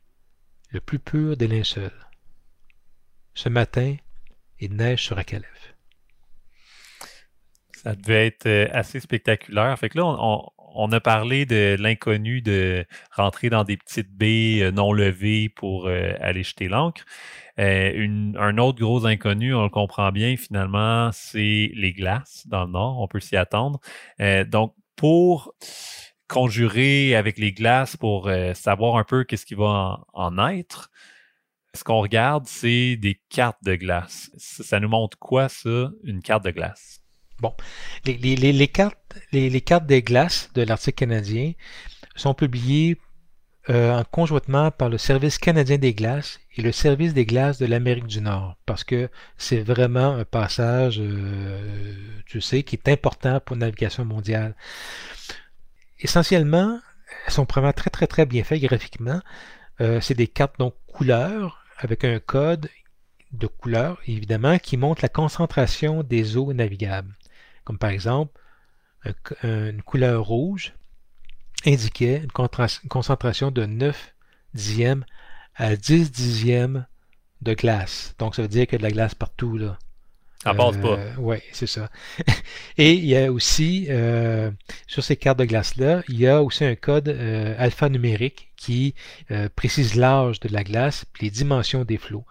[0.71, 2.07] le plus pur des linceuls.
[3.35, 3.97] Ce matin,
[4.61, 5.75] il neige sur Akalef.
[7.73, 9.77] Ça devait être euh, assez spectaculaire.
[9.79, 10.49] Fait que là, on,
[10.93, 16.13] a parlé de l'inconnu de rentrer dans des petites baies euh, non levées pour euh,
[16.21, 17.05] aller jeter l'encre.
[17.59, 23.01] un autre gros inconnu, on le comprend bien finalement, c'est les glaces dans le nord.
[23.01, 23.81] On peut s'y attendre.
[24.49, 25.55] donc, pour
[26.29, 30.91] conjurer avec les glaces, pour savoir un peu qu'est-ce qui va en être,
[31.75, 34.31] ce qu'on regarde, c'est des cartes de glace.
[34.37, 37.01] Ça, nous montre quoi, ça, une carte de glace?
[37.41, 37.53] Bon,
[38.07, 38.97] les, cartes,
[39.33, 41.53] les, cartes des glaces de l'Arctique canadien
[42.17, 42.99] sont publiées
[43.71, 47.67] euh, en conjointement par le Service canadien des glaces et le Service des glaces de
[47.67, 51.95] l'Amérique du Nord, parce que c'est vraiment un passage, euh,
[52.27, 54.55] tu sais, qui est important pour la navigation mondiale.
[55.99, 56.79] Essentiellement,
[57.27, 59.21] elles sont vraiment très très très bien faites graphiquement.
[59.81, 62.69] Euh, c'est des cartes donc couleurs avec un code
[63.33, 67.15] de couleur, évidemment, qui montre la concentration des eaux navigables.
[67.65, 68.39] Comme par exemple,
[69.43, 70.73] une couleur rouge
[71.67, 72.31] indiquait une
[72.89, 74.15] concentration de 9
[74.55, 75.05] dixièmes
[75.57, 76.87] à 10 dixièmes
[77.43, 78.15] de glace.
[78.19, 79.79] Donc, ça veut dire qu'il y a de la glace partout, là.
[80.45, 80.99] Ça passe pas.
[80.99, 81.91] Euh, oui, c'est ça.
[82.77, 84.51] Et il y a aussi, euh,
[84.87, 88.95] sur ces cartes de glace-là, il y a aussi un code euh, alphanumérique qui
[89.57, 92.25] précise l'âge de la glace et les dimensions des flots.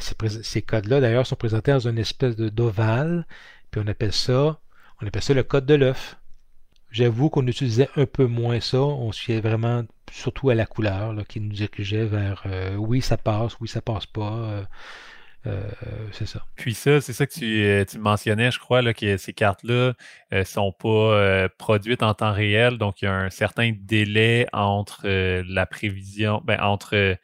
[0.00, 3.26] ces, codes-là, d'ailleurs, sont présentés dans une espèce d'ovale,
[3.70, 4.60] puis on appelle ça,
[5.00, 6.16] on appelle ça le code de l'œuf.
[6.90, 11.14] J'avoue qu'on utilisait un peu moins ça, on se fiait vraiment surtout à la couleur
[11.28, 12.44] qui nous dirigeait vers
[12.78, 14.64] oui ça passe, oui ça passe pas.
[15.46, 15.70] Euh,
[16.12, 16.44] c'est ça.
[16.56, 19.94] Puis ça, c'est ça que tu, euh, mentionnais, je crois, là, que ces cartes-là
[20.32, 24.46] ne euh, sont pas produites en temps réel, donc il y a un certain délai
[24.52, 27.16] entre la prévision, ben, entre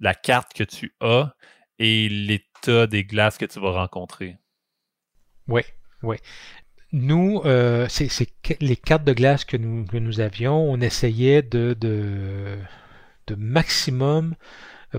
[0.00, 1.34] la carte que tu as
[1.78, 4.36] et l'état des glaces que tu vas rencontrer.
[5.46, 5.62] Oui,
[6.02, 6.16] oui.
[6.94, 7.42] Nous,
[7.88, 8.08] c'est
[8.60, 14.36] les cartes de glace que nous, que nous avions, on essayait de, de, maximum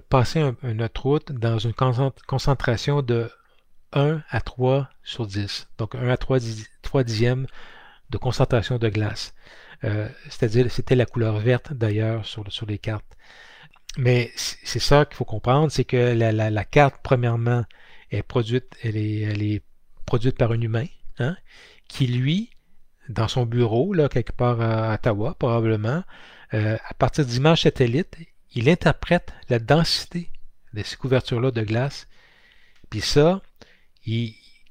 [0.10, 1.73] passer un, notre route dans une
[2.27, 3.31] concentration de
[3.93, 5.69] 1 à 3 sur 10.
[5.77, 6.39] Donc 1 à 3,
[6.81, 7.47] 3 dixièmes
[8.10, 9.34] de concentration de glace.
[9.84, 13.05] Euh, c'est-à-dire, c'était la couleur verte d'ailleurs sur, sur les cartes.
[13.97, 17.63] Mais c'est ça qu'il faut comprendre, c'est que la, carte, premièrement,
[18.12, 19.63] est produite, elle est, elle est
[20.05, 20.86] produite par un humain,
[21.19, 21.38] hein,
[21.88, 22.50] qui lui,
[23.10, 26.04] dans son bureau, là, quelque part à Ottawa, probablement,
[26.54, 28.17] euh, à partir d'images satellites,
[28.54, 30.30] il interprète la densité
[30.74, 32.08] de ces couvertures-là de glace.
[32.89, 33.41] Puis ça,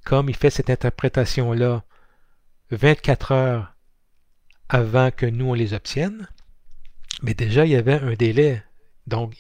[0.05, 1.83] comme il fait cette interprétation-là
[2.71, 3.75] 24 heures
[4.69, 6.29] avant que nous on les obtienne,
[7.23, 8.63] mais déjà il y avait un délai.
[9.07, 9.37] Donc,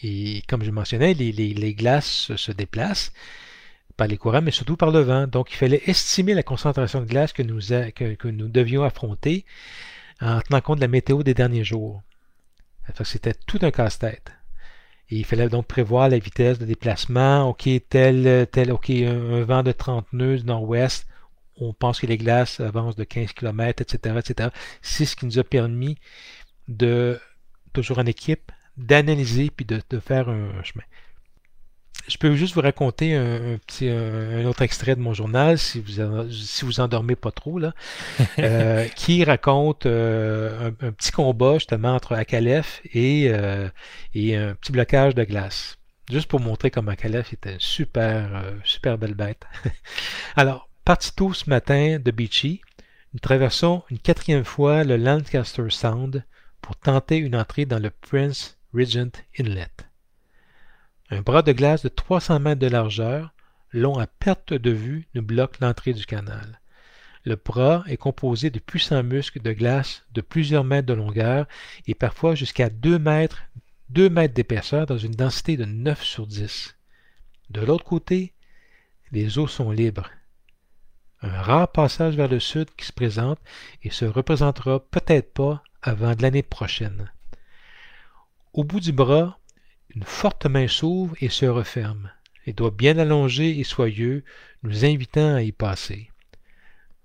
[0.47, 3.13] comme je mentionnais, les, glaces se, déplacent
[3.97, 5.27] par les courants, mais surtout par le vent.
[5.27, 9.45] Donc, il fallait estimer la concentration de glace que nous, devions affronter
[10.21, 12.03] en tenant compte de la météo des derniers jours.
[13.03, 14.33] C'était tout un casse-tête.
[15.11, 17.49] il fallait donc prévoir la vitesse de déplacement.
[17.49, 21.07] OK, tel, tel, OK, un, vent de 30 nœuds nord-ouest.
[21.57, 24.49] On pense que les glaces avancent de 15 km, etc., etc.
[24.83, 25.99] C'est ce qui nous a permis
[26.67, 27.21] de,
[27.73, 30.85] toujours en équipe, d'analyser puis de, de faire un chemin.
[32.07, 36.31] Je peux juste vous raconter un, petit, un, autre extrait de mon journal, si vous
[36.31, 37.73] si vous endormez pas trop, là,
[38.39, 43.69] euh, qui raconte euh, un, petit combat justement entre Akalef et, euh,
[44.15, 45.79] et un petit blocage de glace.
[46.11, 49.45] Juste pour montrer comment Akalef était une super, super belle bête.
[50.37, 52.61] Alors, parti tôt ce matin de Beachy,
[53.15, 56.25] nous traversons une quatrième fois le Lancaster Sound
[56.61, 59.94] pour tenter une entrée dans le Prince Regent Inlet.
[61.11, 63.35] Un bras de glace de 300 mètres de largeur,
[63.73, 66.61] long à perte de vue, nous bloque l'entrée du canal.
[67.25, 71.47] Le bras est composé de puissants muscles de glace de plusieurs mètres de longueur
[71.87, 73.43] et parfois jusqu'à 2 mètres,
[73.91, 76.77] 2 mètres d'épaisseur dans une densité de 9 sur 10.
[77.51, 78.33] De l'autre côté,
[79.13, 80.11] les eaux sont libres.
[81.23, 83.39] Un rare passage vers le sud qui se présente
[83.83, 87.11] et se représentera peut-être pas avant l'année prochaine.
[88.53, 89.39] Au bout du bras,
[89.95, 92.11] une forte main s'ouvre et se referme,
[92.47, 94.25] et doit bien allongé et soyeux,
[94.63, 96.11] nous invitant à y passer.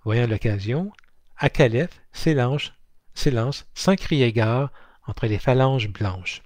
[0.03, 0.91] Voyant l'occasion,
[1.37, 2.73] Akalef s'élance,
[3.13, 4.71] s'élance sans crier gare
[5.05, 6.41] entre les phalanges blanches.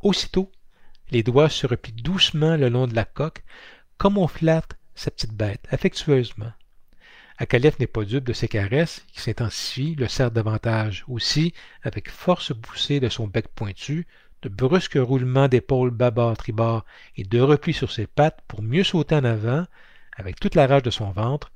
[0.00, 0.50] Aussitôt,
[1.10, 3.44] les doigts se replient doucement le long de la coque,
[3.98, 6.52] comme on flatte sa petite bête, affectueusement.
[7.38, 11.04] Akalef n'est pas dupe de ses caresses, qui s'intensifient, le serre davantage.
[11.08, 14.06] Aussi, avec force poussée de son bec pointu,
[14.42, 16.84] de brusques roulements d'épaules bâbord-tribord
[17.16, 19.66] et de replis sur ses pattes pour mieux sauter en avant
[20.16, 21.50] avec toute la rage de son ventre,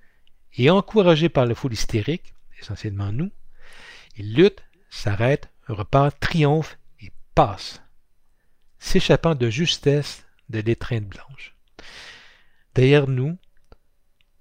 [0.57, 3.31] et encouragé par le fou hystérique, essentiellement nous,
[4.17, 7.83] il lutte, s'arrête, repart, triomphe et passe,
[8.79, 11.55] s'échappant de justesse de l'étreinte blanche.
[12.75, 13.37] Derrière nous,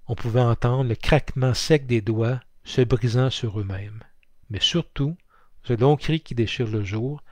[0.06, 4.02] on pouvait entendre le craquement sec des doigts se brisant sur eux-mêmes,
[4.50, 5.16] mais surtout
[5.64, 7.22] ce long cri qui déchire le jour,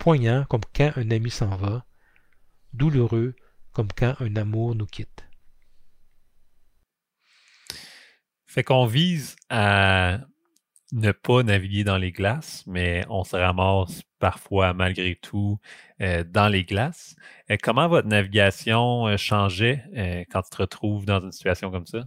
[0.00, 1.84] poignant comme quand un ami s'en va,
[2.72, 3.36] douloureux
[3.72, 5.24] comme quand un amour nous quitte.
[8.46, 10.18] Fait qu'on vise à
[10.92, 15.60] ne pas naviguer dans les glaces, mais on se ramasse parfois malgré tout
[16.00, 17.14] euh, dans les glaces.
[17.50, 19.84] Euh, comment votre navigation euh, changeait
[20.32, 22.04] quand tu te retrouves dans une situation comme ça?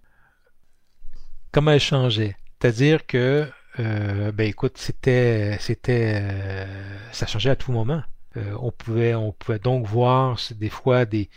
[1.51, 2.35] Comment elle changeait?
[2.59, 3.47] C'est-à-dire que
[3.79, 6.65] euh, ben écoute, c'était, c'était, euh,
[7.11, 8.03] ça changeait à tout moment.
[8.37, 11.29] Euh, on pouvait, on pouvait donc voir des fois des,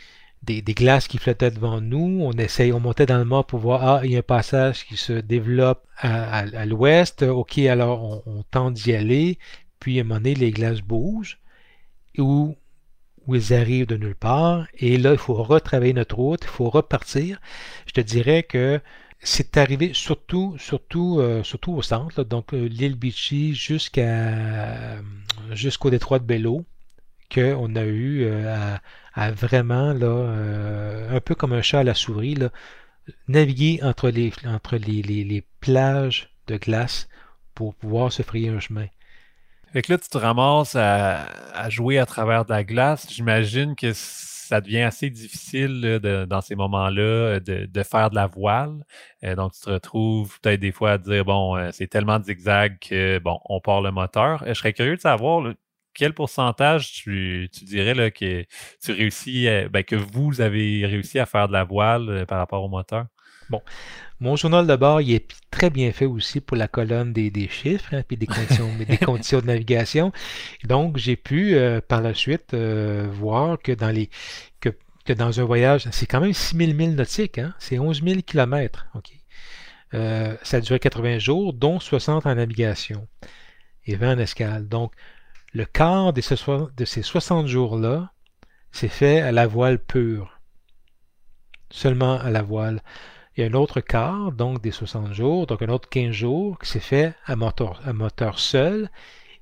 [0.42, 2.20] des, glaces qui flottaient devant nous.
[2.22, 4.86] On essaye, on montait dans le mât pour voir, ah, il y a un passage
[4.86, 7.22] qui se développe à, l'ouest.
[7.22, 9.38] Ok, alors on, tente d'y aller.
[9.80, 11.38] Puis à un moment donné, les glaces bougent.
[12.18, 12.56] Ou
[13.28, 14.66] ils arrivent de nulle part.
[14.78, 17.40] Et là, il faut retravailler notre route, il faut repartir.
[17.86, 18.80] Je te dirais que
[19.20, 24.98] c'est arrivé surtout, surtout, euh, surtout au centre, donc euh, l'île Beachy jusqu'à
[25.52, 26.64] jusqu'au détroit de Bello,
[27.32, 28.76] qu'on a eu euh,
[29.14, 32.50] à, vraiment là, un peu comme un chat à la souris, là,
[33.28, 37.08] naviguer entre les entre les, les, plages de glace
[37.54, 38.86] pour pouvoir se frayer un chemin.
[39.72, 43.06] Fait que là, tu te ramasses à jouer à travers de la glace.
[43.10, 43.92] J'imagine que
[44.46, 48.84] ça devient assez difficile dans ces moments-là de, faire de la voile.
[49.24, 52.78] Euh, donc, tu te retrouves peut-être des fois à dire, bon, euh, c'est tellement zigzag
[52.80, 54.42] que, bon, on part le moteur.
[54.42, 55.52] Euh, je serais curieux de savoir
[55.94, 58.44] quel pourcentage tu, dirais que
[58.82, 62.68] tu réussis, ben, que vous avez réussi à faire de la voile par rapport au
[62.68, 63.06] moteur?
[63.48, 63.62] Bon,
[64.20, 67.92] mon journal de bord, il est très bien fait aussi pour la colonne des, chiffres
[67.92, 70.12] et hein, des conditions, des conditions de navigation.
[70.64, 74.08] Donc, j'ai pu euh, par la suite euh, voir que dans les
[74.60, 74.70] que
[75.04, 77.54] que dans un voyage, c'est quand même 6000 milles nautiques, hein?
[77.58, 78.86] c'est 11 000 km.
[79.94, 83.06] Euh, ça a duré 80 jours, dont 60 en navigation
[83.84, 84.68] et 20 en escale.
[84.68, 84.92] Donc,
[85.52, 88.12] le quart de ces 60 jours-là,
[88.72, 90.40] c'est fait à la voile pure.
[91.70, 92.82] Seulement à la voile.
[93.36, 96.58] Il y a un autre quart, donc des 60 jours, donc un autre 15 jours,
[96.58, 98.90] qui s'est fait à moteur, seul.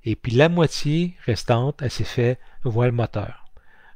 [0.05, 3.45] Et puis la moitié restante, elle s'est fait voile moteur.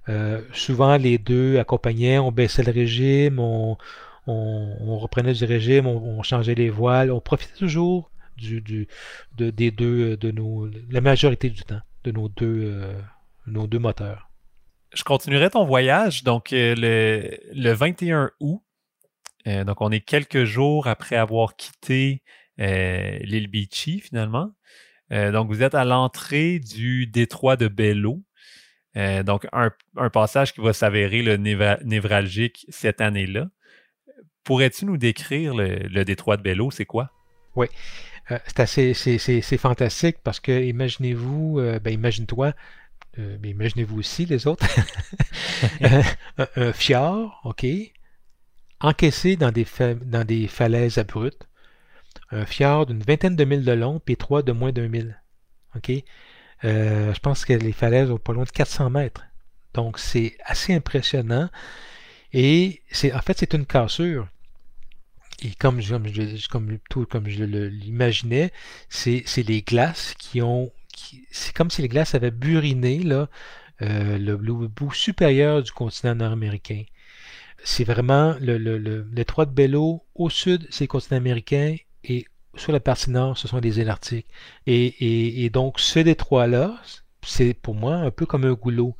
[0.09, 3.77] Euh, souvent, les deux accompagnaient, on baissait le régime, on,
[4.27, 8.63] reprenait du régime, on, changeait les voiles, on profitait toujours du,
[9.37, 13.01] de, des deux, de nos, la majorité du temps, de nos deux, euh,
[13.47, 14.31] nos deux moteurs.
[14.95, 16.23] Je continuerai ton voyage.
[16.23, 18.63] Donc, euh, le, le 21 août,
[19.65, 22.23] donc on est quelques jours après avoir quitté
[22.59, 24.53] l'île Beachy, finalement.
[25.11, 28.23] donc, vous êtes à l'entrée du détroit de Bello.
[28.99, 29.71] Euh, donc, un,
[30.11, 33.49] passage qui va s'avérer le névralgique cette année-là.
[34.45, 36.71] Pourrais-tu nous décrire le, détroit de Bello?
[36.71, 37.11] C'est quoi?
[37.55, 37.67] Oui.
[38.31, 42.53] Euh, c'est assez fantastique parce que imaginez-vous, euh, ben imagine-toi,
[43.17, 44.65] mais imaginez-vous aussi les autres,
[46.57, 47.67] un, fjord, OK,
[48.81, 49.65] encaissé dans des,
[50.49, 51.49] falaises abruptes,
[52.31, 55.21] un fjord d'une vingtaine de milles de long, puis trois de moins d'un mille.
[55.77, 55.91] OK?
[56.65, 59.25] Euh, je pense que les falaises ont pas loin de 400 mètres.
[59.75, 61.49] Donc c'est assez impressionnant.
[62.33, 62.83] Et
[63.15, 64.29] en fait c'est une cassure.
[65.43, 68.51] Et comme je, comme, tout comme je l'imaginais,
[68.89, 70.73] c'est les glaces qui ont.
[71.31, 73.03] C'est comme si les glaces avaient buriné
[73.83, 76.83] euh, le, bout supérieur du continent nord-américain.
[77.65, 80.05] C'est vraiment le, le, le, de Bello.
[80.15, 81.77] Au sud, c'est le continent américain.
[82.05, 84.27] Et sur la partie nord, ce sont des îles arctiques.
[84.67, 86.81] Et, donc, ce détroit-là,
[87.23, 88.97] c'est pour moi un peu comme un goulot.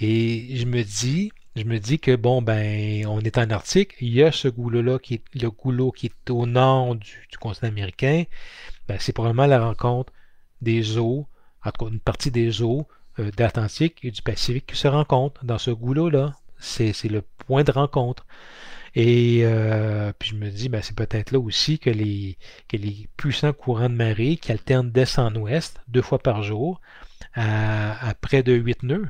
[0.00, 4.14] Et je me dis, je me dis que bon, ben, on est en Arctique, il
[4.14, 8.24] y a ce goulot-là qui est le goulot qui est au nord du, continent américain.
[8.88, 10.12] Ben, c'est probablement la rencontre
[10.62, 11.26] des eaux,
[11.64, 12.86] en tout cas une partie des eaux
[13.18, 16.34] euh, d'Atlantique et du Pacifique qui se rencontrent dans ce goulot-là.
[16.58, 18.26] C'est le point de rencontre.
[18.94, 22.76] Et euh, puis je me dis, ben, c'est peut-être là aussi que les, que
[23.16, 26.80] puissants courants de marée qui alternent d'est en ouest deux fois par jour
[27.34, 29.08] à, près de 8 nœuds.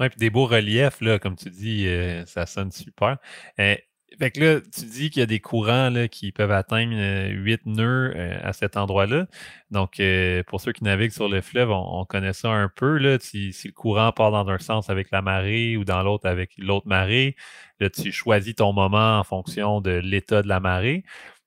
[0.00, 3.18] Oui, puis des beaux reliefs, là, comme tu dis, euh, ça sonne super.
[3.60, 3.76] Euh,
[4.18, 7.52] fait que là, tu dis qu'il y a des courants là, qui peuvent atteindre 8
[7.54, 9.26] euh, nœuds euh, à cet endroit-là.
[9.70, 12.98] Donc, euh, pour ceux qui naviguent sur le fleuve, on, connaît ça un peu.
[12.98, 13.18] Là.
[13.20, 16.86] Si, le courant part dans un sens avec la marée ou dans l'autre avec l'autre
[16.86, 17.36] marée,
[17.80, 21.04] là, tu choisis ton moment en fonction de l'état de la marée.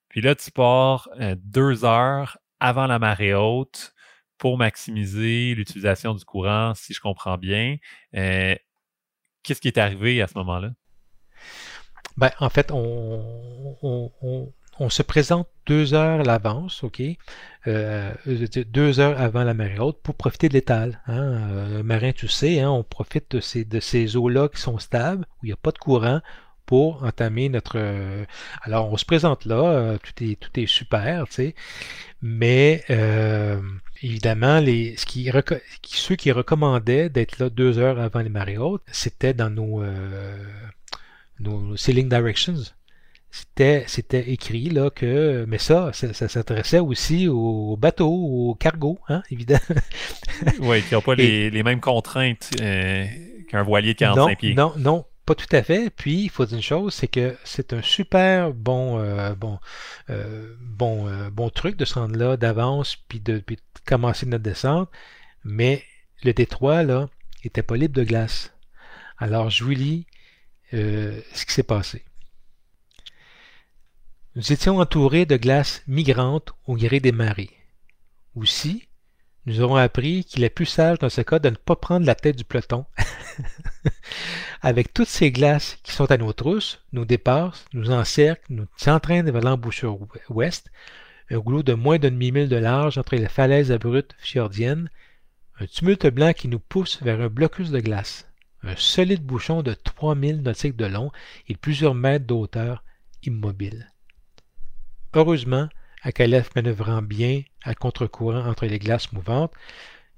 [0.09, 3.93] Puis là, tu pars deux heures avant la marée haute
[4.37, 7.77] pour maximiser l'utilisation du courant, si je comprends bien.
[9.43, 10.71] Qu'est-ce qui est arrivé à ce moment-là?
[12.17, 13.23] Ben, en fait, on,
[14.89, 17.01] se présente deux heures à l'avance, OK?
[17.67, 18.13] Euh,
[18.67, 21.01] deux heures avant la marée haute pour profiter de l'étal.
[21.07, 21.21] Hein?
[21.21, 25.25] Euh, marin, tu sais, hein, on profite de ces, de ces eaux-là qui sont stables,
[25.37, 26.21] où il n'y a pas de courant,
[26.65, 27.77] pour entamer notre.
[27.77, 28.25] Euh,
[28.61, 31.55] alors, on se présente là, tout est tout est super, tu sais,
[32.21, 32.83] mais
[34.01, 35.31] évidemment, les ce qui
[35.83, 39.83] ceux qui recommandaient d'être là deux heures avant les marées hautes, c'était dans nos
[41.39, 42.73] nos Sailing Directions,
[43.31, 49.21] c'était, c'était écrit là que, mais ça, ça, s'intéressait aussi aux bateaux, aux cargos, hein,
[49.29, 49.59] évidemment.
[50.61, 53.05] oui, qui n'ont pas les, les, mêmes contraintes euh,
[53.47, 54.53] qu'un voilier de 45 pieds.
[54.55, 55.91] Non, non, pas tout à fait.
[55.91, 59.59] Puis, il faut dire une chose, c'est que c'est un super bon, euh, bon,
[60.09, 64.43] euh, bon, bon truc de se rendre là d'avance, puis de, puis de commencer notre
[64.43, 64.89] descente.
[65.43, 65.83] Mais
[66.23, 67.09] le détroit, là,
[67.43, 68.53] était pas libre de glace.
[69.19, 70.07] Alors, je vous lis
[70.73, 72.03] euh, ce qui s'est passé.
[74.35, 77.49] Nous étions entourés de glaces migrantes au gré des marées.
[78.35, 78.87] Aussi,
[79.45, 82.13] nous avons appris qu'il est plus sage dans ce cas de ne pas prendre la
[82.13, 82.85] tête du peloton.
[84.61, 89.31] Avec toutes ces glaces qui sont à nos trousses, nous dépassent, nous encerclent, nous entraînent
[89.31, 89.97] vers l'embouchure
[90.29, 90.69] ouest,
[91.31, 94.89] un goulot de moins d'un demi-mille de large entre les falaises abruptes fjordiennes,
[95.59, 98.28] un tumulte blanc qui nous pousse vers un blocus de glace
[98.63, 101.11] un solide bouchon de 3000 nautiques de long
[101.47, 102.83] et plusieurs mètres d'auteur
[103.23, 103.87] immobile.
[105.13, 105.69] Heureusement,
[106.01, 109.53] Akalef manœuvrant bien à contre-courant entre les glaces mouvantes,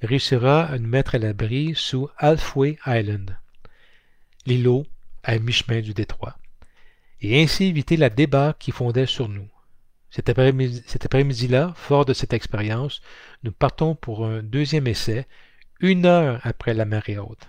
[0.01, 3.37] réussira à nous mettre à l'abri sous Halfway Island,
[4.45, 4.85] l'îlot
[5.23, 6.37] à mi-chemin du détroit,
[7.21, 9.47] et ainsi éviter la débat qui fondait sur nous.
[10.09, 13.01] Cet après-midi-là, fort de cette expérience,
[13.43, 15.25] nous partons pour un deuxième essai,
[15.79, 17.47] une heure après la marée haute.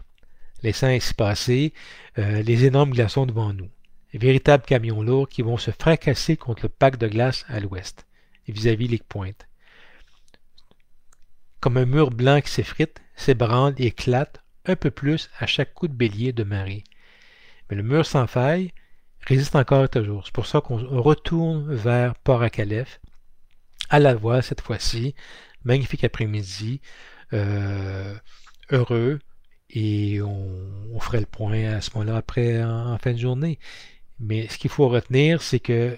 [0.62, 1.72] Laissant ainsi passer
[2.18, 3.70] euh, les énormes glaçons devant nous.
[4.14, 8.06] véritables camions lourds qui vont se fracasser contre le pack de glace à l'ouest,
[8.48, 9.48] vis-à-vis les pointes.
[11.60, 15.88] Comme un mur blanc qui s'effrite, s'ébranle et éclate un peu plus à chaque coup
[15.88, 16.84] de bélier de marée.
[17.70, 18.72] Mais le mur sans faille
[19.26, 20.24] résiste encore toujours.
[20.24, 22.86] C'est pour ça qu'on retourne vers Port-à-Calais,
[23.90, 25.14] à la voile cette fois-ci.
[25.64, 26.80] Magnifique après-midi,
[27.32, 28.14] euh,
[28.70, 29.20] heureux,
[29.72, 33.58] et on, ferait le point à ce moment-là après en, fin de journée.
[34.20, 35.96] Mais ce qu'il faut retenir, c'est que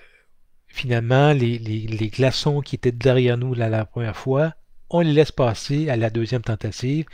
[0.66, 4.55] finalement, les, glaçons qui étaient derrière nous la première fois,
[4.89, 7.07] on les laisse passer à la deuxième tentative,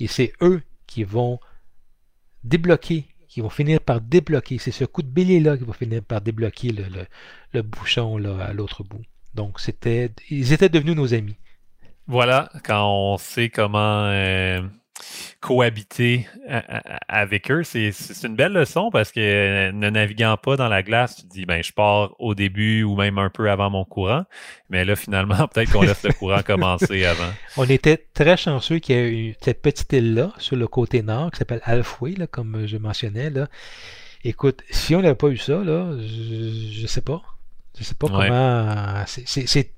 [0.00, 1.38] et c'est eux qui vont
[2.42, 3.06] débloquer
[3.36, 4.56] qui vont finir par débloquer.
[4.56, 6.72] C'est ce coup de bélier-là qui va finir par débloquer
[7.52, 9.02] le, bouchon là, à l'autre bout.
[9.34, 11.36] Donc, c'était, ils étaient devenus nos amis.
[12.06, 14.62] Voilà, quand on sait comment euh,
[15.40, 17.62] cohabiter euh, euh, avec eux.
[17.62, 17.92] C'est
[18.24, 21.46] une belle leçon parce que euh, ne naviguant pas dans la glace, tu te dis
[21.46, 24.24] ben je pars au début ou même un peu avant mon courant.
[24.70, 27.30] Mais là, finalement, peut-être qu'on laisse le courant commencer avant.
[27.56, 31.30] On était très chanceux qu'il y ait eu cette petite île-là sur le côté nord
[31.30, 33.30] qui s'appelle Halfway, là, comme je mentionnais.
[33.30, 33.48] Là.
[34.24, 37.22] Écoute, si on n'avait pas eu ça, là, je, ne sais pas.
[37.78, 39.04] Je sais pas comment.
[39.06, 39.70] C'est.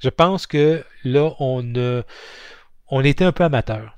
[0.00, 2.02] Je pense que là, on,
[2.88, 3.96] on était un peu amateur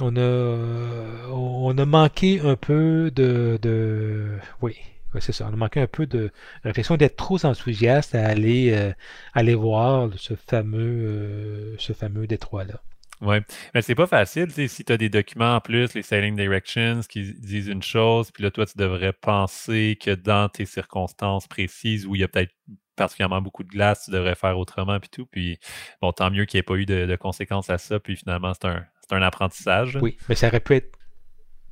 [0.00, 4.76] on a, on a manqué un peu de, oui,
[5.20, 5.46] c'est ça.
[5.48, 6.30] On a manqué un peu de
[6.64, 12.80] réflexion d'être trop enthousiaste à aller, euh, voir ce fameux, euh, ce fameux détroit-là.
[13.20, 13.36] Oui,
[13.72, 17.32] mais c'est pas facile, si tu as des documents en plus, les Sailing Directions, qui
[17.32, 22.16] disent une chose, puis là, toi, tu devrais penser que dans tes circonstances précises où
[22.16, 22.52] il y a peut-être
[22.96, 25.26] particulièrement beaucoup de glace, tu devrais faire autrement, puis tout.
[25.26, 25.58] Puis,
[26.02, 28.68] bon, tant mieux qu'il n'y ait pas eu de, conséquences à ça, puis finalement, c'est
[28.68, 29.98] un, c'est un apprentissage.
[30.00, 30.98] Oui, mais ça aurait pu être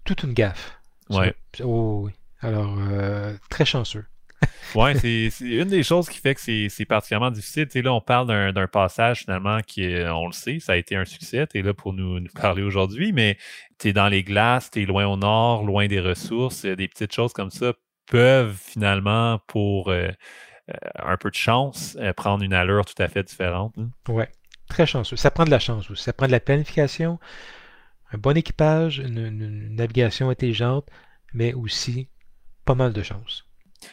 [0.05, 0.79] toute une gaffe.
[1.11, 1.35] Ouais.
[1.63, 2.13] Oh, oui.
[2.41, 4.05] Alors, euh, très chanceux.
[4.75, 7.69] oui, c'est une des choses qui fait que c'est particulièrement difficile.
[7.75, 11.47] Là, on parle d'un passage finalement qui, on le sait, ça a été un succès.
[11.47, 13.39] Tu es là pour nous, parler aujourd'hui, mais
[13.79, 16.65] tu es dans les glaces, tu es loin au nord, loin des ressources.
[16.65, 17.73] Des petites choses comme ça
[18.07, 20.09] peuvent finalement, pour euh,
[20.71, 23.75] euh, un peu de chance, prendre une allure tout à fait différente.
[23.77, 23.85] Oui.
[23.85, 24.13] Hein.
[24.13, 24.29] Ouais.
[24.73, 25.17] Très chanceux.
[25.17, 26.03] Ça prend de la chance aussi.
[26.03, 27.19] Ça prend de la planification,
[28.11, 30.89] un bon équipage, une, navigation intelligente,
[31.35, 32.09] mais aussi
[32.65, 33.45] pas mal de chance.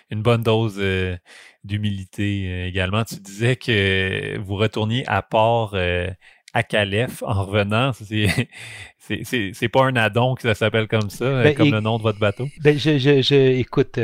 [0.10, 1.18] Une bonne dose euh,
[1.66, 3.04] d'humilité euh, également.
[3.04, 6.10] Tu disais que vous retourniez à port euh,
[6.54, 7.92] à Calef en revenant.
[9.00, 12.20] C'est pas un addon que ça s'appelle comme ça, ben, comme le nom de votre
[12.20, 12.48] bateau?
[12.62, 14.00] Ben, je, je, écoute,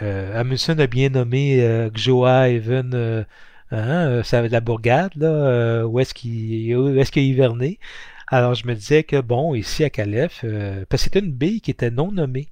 [0.00, 3.24] Amundsen a bien nommé Gjoa Even
[3.72, 7.78] Hein, ça, la bourgade, là, euh, où est-ce qu'il est qu'il a hiverné?
[8.28, 11.60] Alors je me disais que bon, ici à Calef, euh, parce que c'était une baie
[11.60, 12.48] qui était non nommée.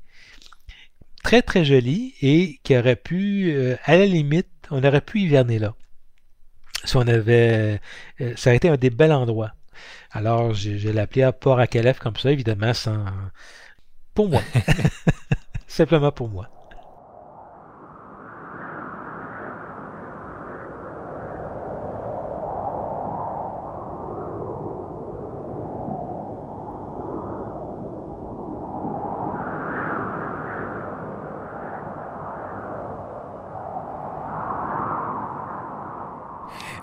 [1.23, 5.59] Très très jolie et qui aurait pu, euh, à la limite, on aurait pu hiverner
[5.59, 5.75] là.
[6.85, 7.81] Si on avait.
[8.37, 9.53] ça aurait été un des bels endroits.
[10.13, 13.05] Alors je, je l'ai appelé à Port à Calef comme ça, évidemment, sans.
[14.15, 14.43] Pour moi.
[15.69, 16.49] Simplement pour moi.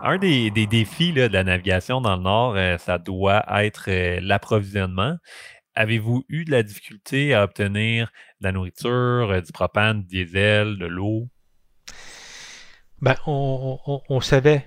[0.08, 5.18] Un des, défis de la navigation dans le Nord, euh, ça doit être euh, l'approvisionnement.
[5.76, 10.78] Avez-vous eu de la difficulté à obtenir de la nourriture, euh, du propane, du diesel,
[10.78, 11.28] de l'eau?
[13.02, 14.66] Ben, on, savait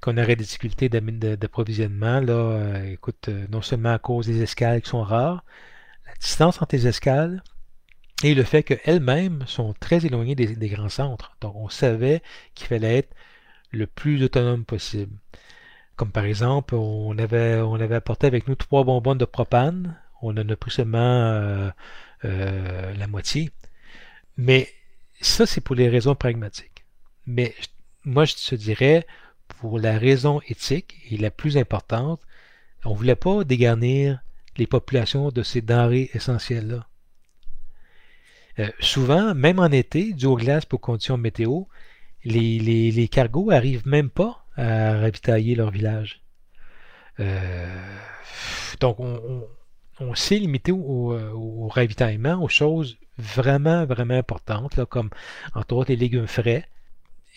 [0.00, 2.20] qu'on aurait des difficultés d'approvisionnement.
[2.20, 5.44] Là, écoute, non seulement à cause des escales qui sont rares,
[6.06, 7.42] la distance entre les escales
[8.24, 11.36] et le fait qu'elles-mêmes sont très éloignées des, des, grands centres.
[11.40, 12.22] Donc, on savait
[12.54, 13.14] qu'il fallait être
[13.72, 15.16] le plus autonome possible.
[15.96, 19.98] Comme par exemple, on avait, on apporté avec nous trois bonbonnes de propane.
[20.22, 21.70] On en a pris seulement euh,
[22.24, 23.50] euh, la moitié.
[24.36, 24.68] Mais
[25.20, 26.84] ça, c'est pour les raisons pragmatiques.
[27.26, 27.54] Mais
[28.04, 29.06] moi, je te dirais,
[29.48, 32.20] pour la raison éthique et la plus importante,
[32.84, 34.20] on ne voulait pas dégarnir
[34.56, 36.86] les populations de ces denrées essentielles-là.
[38.58, 41.62] Euh, souvent, même en été, dû aux glaces pour conditions météo,
[42.24, 46.22] les, les, cargos arrivent même pas à ravitailler leur village.
[47.20, 47.66] Euh,
[48.80, 49.44] donc, on,
[50.00, 55.10] on, s'est limité au, ravitaillement, aux choses vraiment, vraiment importantes, là, comme
[55.54, 56.66] entre autres les légumes frais,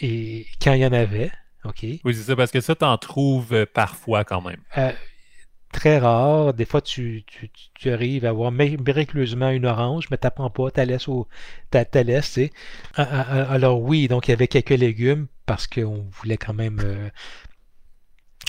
[0.01, 1.31] et quand il y en avait.
[1.63, 1.83] OK.
[2.03, 4.59] Oui, c'est ça, parce que ça, tu en trouves euh, parfois quand même.
[4.77, 4.91] Euh,
[5.75, 6.53] très rare.
[6.53, 10.71] Des fois, tu, tu, tu arrives à avoir miraculeusement une orange, mais tu n'apprends pas,
[10.71, 11.27] tu laisses, au,
[11.93, 12.39] laisses,
[12.95, 16.79] Alors oui, donc il y avait quelques légumes parce qu'on voulait quand même...
[16.83, 17.09] Euh,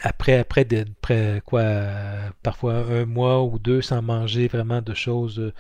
[0.03, 0.67] après, après,
[1.01, 1.65] après quoi,
[2.43, 5.53] parfois un mois ou deux sans manger vraiment de choses,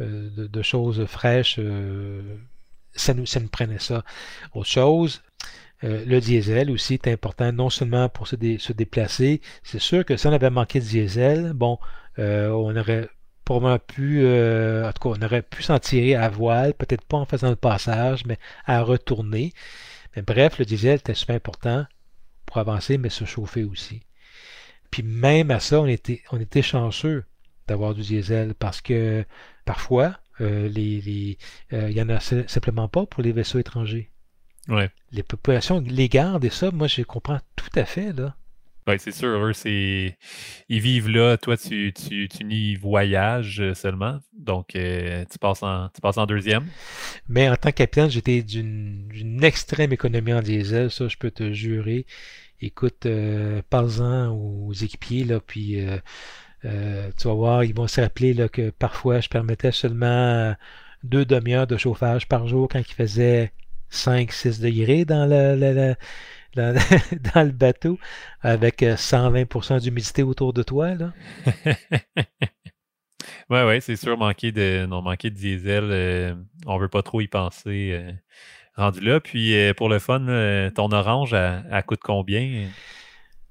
[0.00, 2.22] euh, de, choses fraîches, euh,
[2.94, 4.04] ça, nous, ça nous prenait ça.
[4.54, 5.22] Autre chose,
[5.84, 9.40] euh, le diesel aussi est important, non seulement pour se, déplacer.
[9.62, 11.78] C'est sûr que si on avait manqué de diesel, bon,
[12.18, 13.08] euh, on aurait
[13.44, 17.16] probablement pu, euh, en tout cas, on aurait pu s'en tirer à voile, peut-être pas
[17.18, 19.52] en faisant le passage, mais à retourner.
[20.16, 21.86] Mais bref, le diesel était super important
[22.46, 24.02] pour avancer, mais se chauffer aussi.
[24.90, 27.24] Puis même à ça, on était, on était chanceux
[27.66, 29.24] d'avoir du diesel parce que
[29.64, 31.38] parfois, les,
[31.70, 34.11] il n'y en a simplement pas pour les vaisseaux étrangers.
[34.68, 38.34] Les populations les gardent et ça, moi, je comprends tout à fait, là.
[38.88, 40.18] Oui, c'est sûr, eux, c'est.
[40.68, 44.18] Ils vivent là, toi, tu, tu, tu n'y voyages euh, seulement.
[44.36, 46.66] Donc, euh, tu, passes en, tu passes en deuxième.
[47.28, 51.52] Mais en tant que capitaine, j'étais d'une extrême économie en diesel, ça, je peux te
[51.52, 52.06] jurer.
[52.60, 55.80] Écoute, euh, en aux équipiers, là, puis
[56.64, 60.54] euh, tu vas voir, ils vont se rappeler là, que parfois, je permettais seulement
[61.04, 63.52] deux demi-heures de chauffage par jour quand il faisait
[63.92, 65.94] 5-6 degrés dans le,
[66.56, 67.98] dans, le bateau
[68.40, 70.94] avec 120% euh, d'humidité autour de toi.
[70.94, 71.12] Là.
[73.50, 76.34] ouais, ouais, c'est sûr, manquer de, non, manquer de diesel, euh,
[76.66, 78.12] on veut pas trop y penser euh,
[78.76, 79.20] rendu là.
[79.20, 80.26] Puis pour le fun,
[80.74, 82.68] ton orange, elle, coûte combien?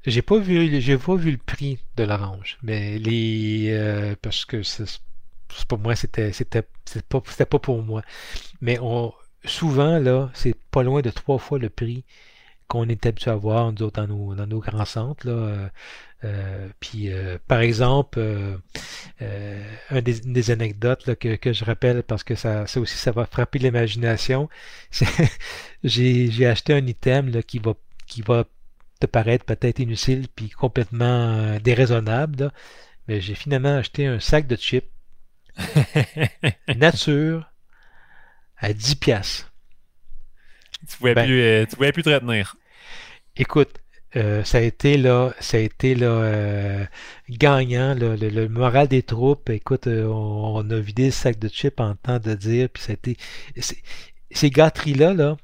[0.06, 4.86] J'ai pas vu j'ai pas vu le prix de l'orange, mais les parce que c'est
[5.68, 6.64] pour moi, c'était c'était
[7.08, 8.02] pas, pas pour moi.
[8.62, 9.14] Mais on,
[9.46, 12.04] souvent, là, c'est pas loin de trois fois le prix
[12.72, 15.28] qu'on est habitué à voir nous dans nos, dans nos grands centres.
[15.28, 15.34] Là.
[15.34, 15.68] Euh,
[16.24, 18.20] euh, puis, euh, par exemple,
[19.20, 23.60] une des, anecdotes que, que, je rappelle parce que ça, ça aussi, ça va frapper
[23.60, 24.48] l'imagination.
[25.84, 27.74] j'ai acheté un item là, qui va
[28.08, 28.46] qui va
[29.00, 32.52] te paraître peut-être inutile puis complètement déraisonnable.
[33.08, 34.90] mais j'ai finalement acheté un sac de chips
[36.78, 37.51] nature
[38.62, 39.52] à 10 piastres.
[40.90, 42.56] Tu pouvais, ben, plus, euh, tu pouvais plus te retenir.
[43.36, 43.80] Écoute,
[44.16, 46.86] euh, ça a été là, ça a été là euh,
[47.30, 49.50] gagnant, le, moral des troupes.
[49.50, 52.94] Écoute, on, a vidé le sac de chips en temps de dire, puis ça a
[52.94, 53.18] été
[54.32, 55.38] ces gâteries là, là.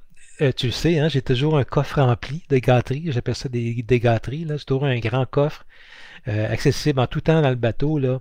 [0.53, 3.11] tu le sais, hein, j'ai toujours un coffre rempli de gâteries.
[3.11, 4.45] J'appelle ça des, des gâteries.
[4.45, 4.57] Là.
[4.57, 5.65] J'ai toujours un grand coffre
[6.25, 7.99] accessible en tout temps dans le bateau.
[7.99, 8.19] Là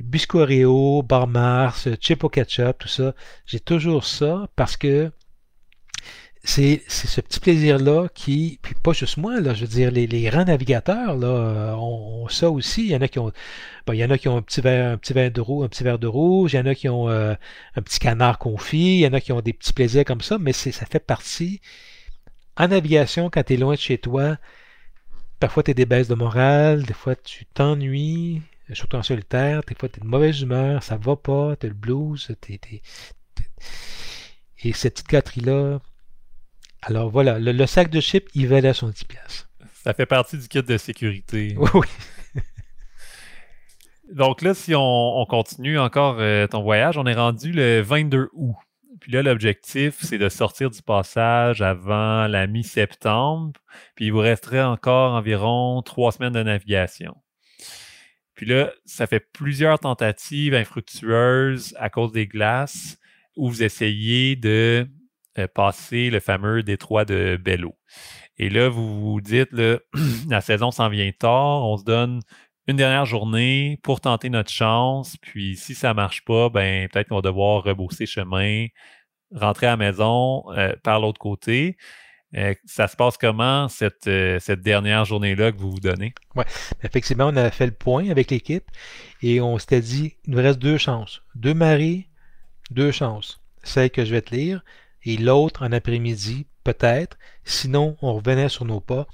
[0.00, 3.14] biscuit Oreo, bar Mars, chip au ketchup, tout ça.
[3.46, 5.10] J'ai toujours ça parce que
[6.44, 10.22] c'est ce petit plaisir-là qui, puis pas juste moi, là, je veux dire, les, les
[10.22, 12.84] grands navigateurs là, euh, ont, ça aussi.
[12.84, 13.32] Il y en a qui ont,
[13.88, 15.68] il y en a qui ont un petit verre, un petit verre de rouge, un
[15.68, 16.54] petit verre de rouge.
[16.54, 17.34] Il y en a qui ont euh,
[17.76, 18.98] un petit canard confit.
[18.98, 21.60] Il y en a qui ont des petits plaisirs comme ça, mais ça fait partie.
[22.56, 24.36] En navigation, quand tu es loin de chez toi,
[25.40, 28.42] parfois tu as des baisses de morale, des fois tu t'ennuies,
[28.74, 31.74] surtout en solitaire, des fois tu es de mauvaise humeur, ça va pas, tu le
[31.74, 32.28] blues,
[34.62, 35.80] et cette petite gâterie-là.
[36.82, 39.48] Alors voilà, le, sac de chips, il valait son 10 pièces.
[39.84, 41.56] Ça fait partie du kit de sécurité.
[41.74, 41.86] Oui.
[44.12, 48.56] Donc là, si on, continue encore euh, ton voyage, on est rendu le 22 août.
[49.00, 53.52] Puis là, l'objectif, c'est de sortir du passage avant la mi-septembre.
[53.94, 57.14] Puis il vous resterait encore environ trois semaines de navigation.
[58.38, 62.96] Puis là, ça fait plusieurs tentatives infructueuses à cause des glaces
[63.36, 64.88] où vous essayez de
[65.38, 67.76] euh, passer le fameux détroit de Bello.
[68.36, 69.50] Et là, vous vous dites,
[70.28, 72.20] la saison s'en vient tard, on se donne
[72.68, 77.16] une dernière journée pour tenter notre chance, puis si ça marche pas, ben peut-être qu'on
[77.16, 78.66] va devoir rebosser chemin,
[79.34, 81.76] rentrer à la maison euh, par l'autre côté.
[82.36, 86.14] Euh, ça se passe comment cette, euh, cette dernière journée-là que vous vous donnez?
[86.34, 86.44] Oui,
[86.82, 88.70] effectivement, on a fait le point avec l'équipe
[89.22, 91.22] et on s'était dit, il nous reste deux chances.
[91.34, 92.08] Deux marées,
[92.70, 93.40] deux chances.
[93.62, 94.62] Celle que je vais te lire
[95.04, 97.16] et l'autre en après-midi, peut-être.
[97.44, 99.06] Sinon, on revenait sur nos pas.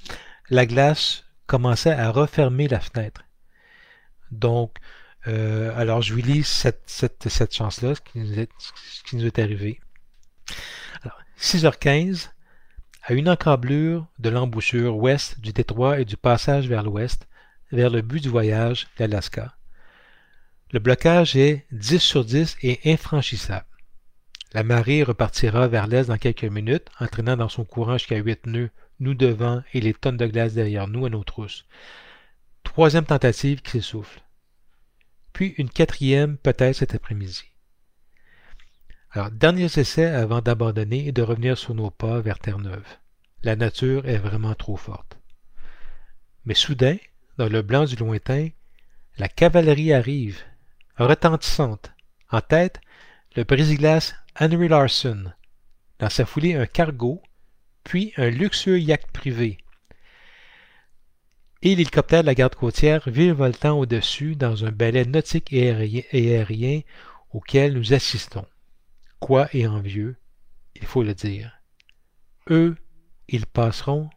[0.50, 3.22] La glace commençait à refermer la fenêtre.
[4.32, 4.76] Donc,
[5.28, 9.80] euh, alors je lui lis cette, cette, cette chance-là, ce, ce qui nous est arrivé.
[11.02, 12.30] Alors, 6h15,
[13.06, 17.28] à une encablure de l'embouchure ouest du détroit et du passage vers l'ouest,
[17.70, 19.54] vers le but du voyage, l'Alaska.
[20.72, 23.66] Le blocage est 10 sur 10 et infranchissable.
[24.54, 28.70] La marée repartira vers l'est dans quelques minutes, entraînant dans son courant jusqu'à 8 nœuds,
[29.00, 31.66] nous devant et les tonnes de glace derrière nous à nos trousses.
[32.62, 34.22] troisième tentative qui s'essouffle.
[35.34, 37.42] Puis une quatrième peut-être cet après-midi.
[39.16, 42.84] Alors, derniers essais avant d'abandonner et de revenir sur nos pas vers Terre-Neuve.
[43.44, 45.18] La nature est vraiment trop forte.
[46.44, 46.96] Mais soudain,
[47.38, 48.48] dans le blanc du lointain,
[49.16, 50.42] la cavalerie arrive,
[50.96, 51.92] retentissante.
[52.32, 52.80] En tête,
[53.36, 53.78] le brise
[54.40, 55.32] Henry Larson.
[56.00, 57.22] Dans sa foulée, un cargo,
[57.84, 59.58] puis un luxueux yacht privé.
[61.62, 65.70] Et l'hélicoptère de la garde côtière virevoltant au-dessus dans un balai nautique et
[66.10, 66.80] aérien
[67.30, 68.44] auquel nous assistons
[69.24, 70.16] quoi et envieux,
[70.74, 71.50] il faut le dire.
[72.50, 72.76] Eux,
[73.26, 74.10] ils passeront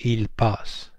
[0.00, 0.92] et ils passent.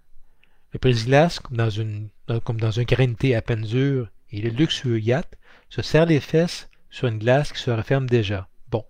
[0.72, 4.50] Le président, comme dans, comme dans un grain de thé à peine dur, et le
[4.50, 5.30] luxueux yacht
[5.68, 8.48] se serre les fesses sur une glace qui se referme déjà.
[8.70, 8.86] Bon,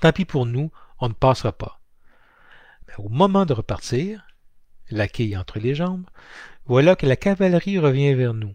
[0.00, 0.70] tant pis pour nous,
[1.00, 1.80] on ne passera pas.
[2.86, 4.24] Mais au moment de repartir,
[4.90, 6.06] la quille entre les jambes,
[6.66, 8.54] voilà que la cavalerie revient vers nous,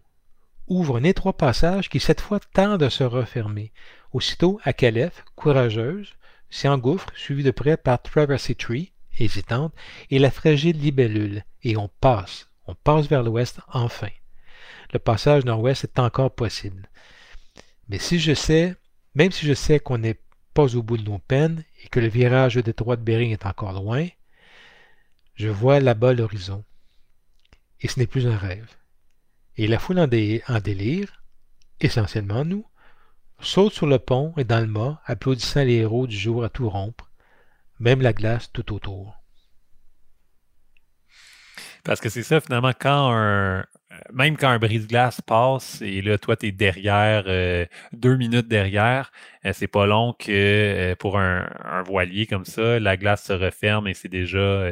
[0.67, 3.73] ouvre un étroit passage qui cette fois tend à se refermer,
[4.11, 6.15] Aussitôt, Akalef, courageuse,
[6.49, 9.73] s'y engouffre, suivie de près par Traversy Tree, hésitante,
[10.09, 14.09] et la fragile libellule, et on passe, on passe vers l'ouest enfin.
[14.91, 16.89] Le passage nord-ouest est encore possible.
[17.89, 18.75] Mais si je sais,
[19.13, 20.19] même si je sais qu'on n'est
[20.53, 23.45] pas au bout de nos peines et que le virage au détroit de Bering est
[23.45, 24.07] encore loin,
[25.35, 26.63] je vois là-bas l'horizon.
[27.81, 28.75] Et ce n'est plus un rêve.
[29.57, 31.23] Et la foule en délire,
[31.79, 32.65] essentiellement nous,
[33.41, 36.69] saute sur le pont et dans le mât, applaudissant les héros du jour à tout
[36.69, 37.09] rompre,
[37.79, 39.15] même la glace tout autour.
[41.83, 43.65] Parce que c'est ça, finalement, quand un.
[44.13, 49.11] Même quand un brise-glace passe et là, toi, tu es derrière, euh, deux minutes derrière,
[49.45, 51.49] euh, c'est pas long que euh, pour un,
[51.87, 54.69] voilier comme ça, la glace se referme et c'est déjà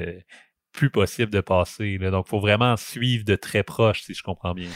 [0.72, 1.98] plus possible de passer.
[1.98, 4.70] Donc, il faut vraiment suivre de très proche, si je comprends bien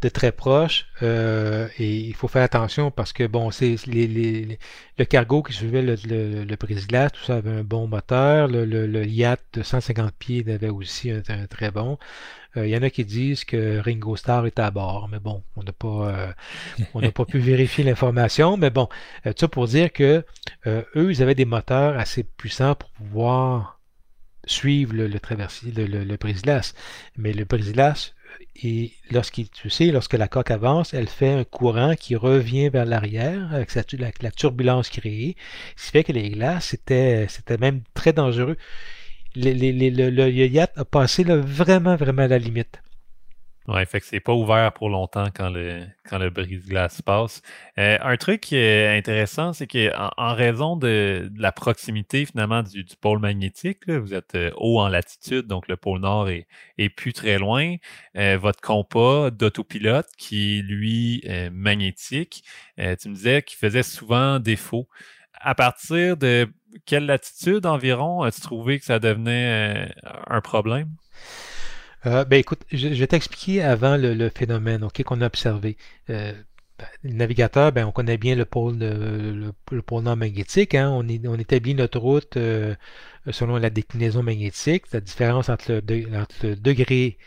[0.00, 5.42] de très proche euh, et il faut faire attention parce que bon c'est le cargo
[5.42, 5.96] qui suivait le,
[6.44, 8.46] le, brise-glace tout ça avait un bon moteur.
[8.48, 11.98] Le, le, yacht de 150 pieds avait aussi un, très bon.
[12.56, 15.42] Euh, il y en a qui disent que Ringo Starr était à bord mais bon
[15.56, 16.32] on n'a pas euh,
[16.94, 18.56] on n'a pas pu vérifier l'information.
[18.56, 18.88] Mais bon
[19.24, 20.24] tout ça pour dire que
[20.66, 23.78] eux ils avaient des moteurs assez puissants pour pouvoir
[24.48, 26.74] suivre le, le traversier le, le, brise-glace.
[27.16, 28.14] Mais le brise-glace
[28.62, 33.52] et lorsqu'il, tu lorsque la coque avance, elle fait un courant qui revient vers l'arrière
[33.52, 33.74] avec
[34.22, 35.36] la, turbulence créée,
[35.76, 38.56] ce qui fait que les glaces, c'était, c'était même très dangereux.
[39.36, 42.80] le, le, yacht a passé vraiment, vraiment à la limite.
[43.68, 47.42] Ouais, fait que c'est pas ouvert pour longtemps quand le quand le brise-glace passe.
[47.76, 52.86] Euh, un truc qui est intéressant, c'est qu'en en raison de, la proximité finalement du,
[52.98, 56.46] pôle magnétique, vous êtes euh, haut en latitude, donc le pôle nord est,
[56.78, 57.76] est plus très loin.
[58.16, 62.44] Euh, votre compas d'autopilote, qui lui est magnétique,
[62.78, 64.88] tu me disais qu'il faisait souvent défaut.
[65.34, 66.48] À partir de
[66.86, 69.92] quelle latitude environ as-tu trouvé que ça devenait
[70.26, 70.88] un problème?
[72.06, 75.76] Euh, ben écoute, je, vais t'expliquer avant le, phénomène ok, qu'on a observé.
[76.10, 76.32] Euh,
[76.78, 80.74] ben, le navigateur, ben, on connaît bien le pôle, le, pôle nord magnétique.
[80.74, 82.74] Hein, on, on, établit notre route euh,
[83.30, 87.18] selon la déclinaison magnétique, la différence entre le, degré,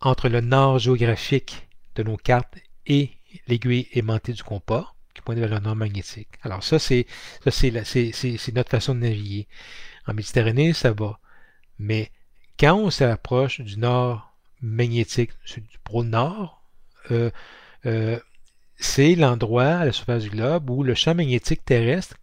[0.00, 3.10] entre le nord géographique de nos cartes et
[3.46, 6.28] l'aiguille aimantée du compas qui pointe vers le nord magnétique.
[6.42, 7.06] Alors ça, c'est
[7.50, 9.46] c'est notre façon de naviguer.
[10.06, 11.18] En Méditerranée, ça va.
[11.78, 12.10] Mais
[12.58, 14.32] quand on s'approche du nord
[14.62, 16.62] magnétique, du pôle nord,
[17.10, 17.30] euh,
[17.84, 18.18] euh,
[18.78, 22.16] c'est l'endroit à la surface du globe où le champ magnétique terrestre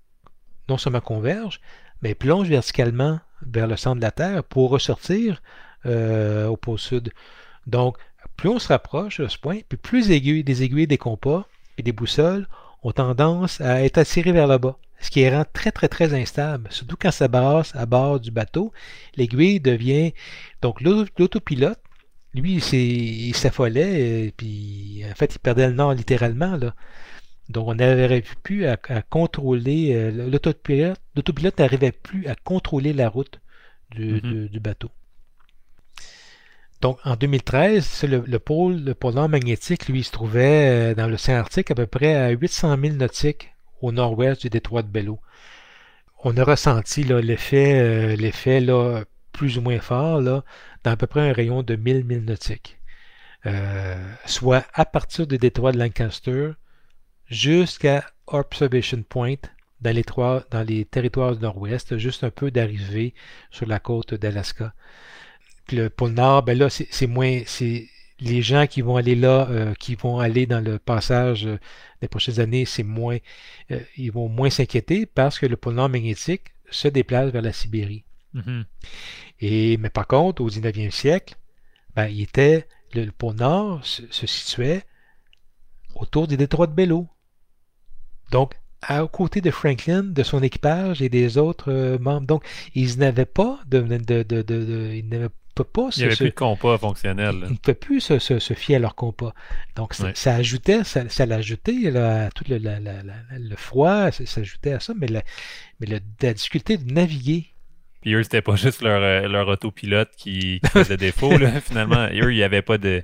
[0.69, 1.59] non seulement converge,
[2.01, 5.41] mais plonge verticalement vers le centre de la Terre pour ressortir
[5.85, 7.11] euh, au pôle sud.
[7.67, 7.97] Donc,
[8.37, 11.45] plus on se rapproche de ce point, plus les aiguilles, des aiguilles des compas
[11.77, 12.47] et des boussoles
[12.83, 16.69] ont tendance à être attirées vers le bas ce qui rend très très très instable.
[16.71, 18.71] Surtout quand ça brasse à bord du bateau,
[19.15, 20.13] l'aiguille devient...
[20.61, 21.79] Donc l'autopilote,
[22.33, 26.55] lui, il s'affolait, et puis en fait, il perdait le nord littéralement.
[26.55, 26.73] Là.
[27.49, 29.93] Donc on n'arrivait plus à, contrôler...
[29.93, 30.29] Euh,
[31.15, 33.41] l'autopilote n'arrivait plus à contrôler la route
[33.91, 34.59] du, mm-hmm.
[34.59, 34.89] bateau.
[36.79, 41.37] Donc, en 2013, le, pôle, le pôle nord magnétique, lui, se trouvait euh, dans l'océan
[41.37, 43.52] Arctique à peu près à 800 000 nautiques
[43.83, 45.19] au nord-ouest du détroit de Bello.
[46.23, 49.03] On a ressenti l'effet, euh,
[49.33, 50.43] plus ou moins fort là,
[50.83, 52.79] dans à peu près un rayon de 1000 milles nautiques.
[53.45, 56.51] Euh, soit à partir du détroit de Lancaster
[57.27, 59.35] jusqu'à Observation Point
[59.81, 63.13] dans les, territoires du nord-ouest, juste un peu d'arrivée
[63.51, 64.73] sur la côte d'Alaska.
[65.73, 67.41] le pôle Nord, ben là, c'est moins,
[68.23, 71.59] les gens qui vont aller là, euh, qui vont aller dans le passage euh,
[72.01, 73.17] des prochaines années, c'est moins,
[73.71, 77.51] euh, ils vont moins s'inquiéter parce que le pôle nord magnétique se déplace vers la
[77.53, 78.05] Sibérie.
[78.33, 78.65] Mhm.
[79.41, 81.35] Et, mais par contre, au 19e siècle,
[81.95, 84.83] ben, il était, le, le pôle nord se, se situait
[85.95, 87.07] autour des détroits de Bello.
[88.31, 92.27] Donc, à côté de Franklin, de son équipage et des autres membres.
[92.27, 95.29] Donc, ils n'avaient pas de, de, de, de, de- ils
[95.61, 97.39] pas Il n'y avait plus de compas fonctionnel.
[97.39, 97.45] là.
[97.47, 99.33] ils ne pouvaient plus se, se- se fier à leur compas.
[99.75, 104.09] Donc, ça, ajoutait, ça, ça l'ajoutait là, à tout le, la- la- la- le froid,
[104.09, 105.21] ça, ça ajoutait à ça, mais, la,
[105.79, 107.45] mais le- la difficulté de naviguer.
[108.01, 111.37] Puis eux, c'était pas juste leur, euh, leur autopilote qui, qui faisait défaut.
[111.37, 111.61] Là.
[111.61, 113.03] Finalement, eux, il n'y avait pas de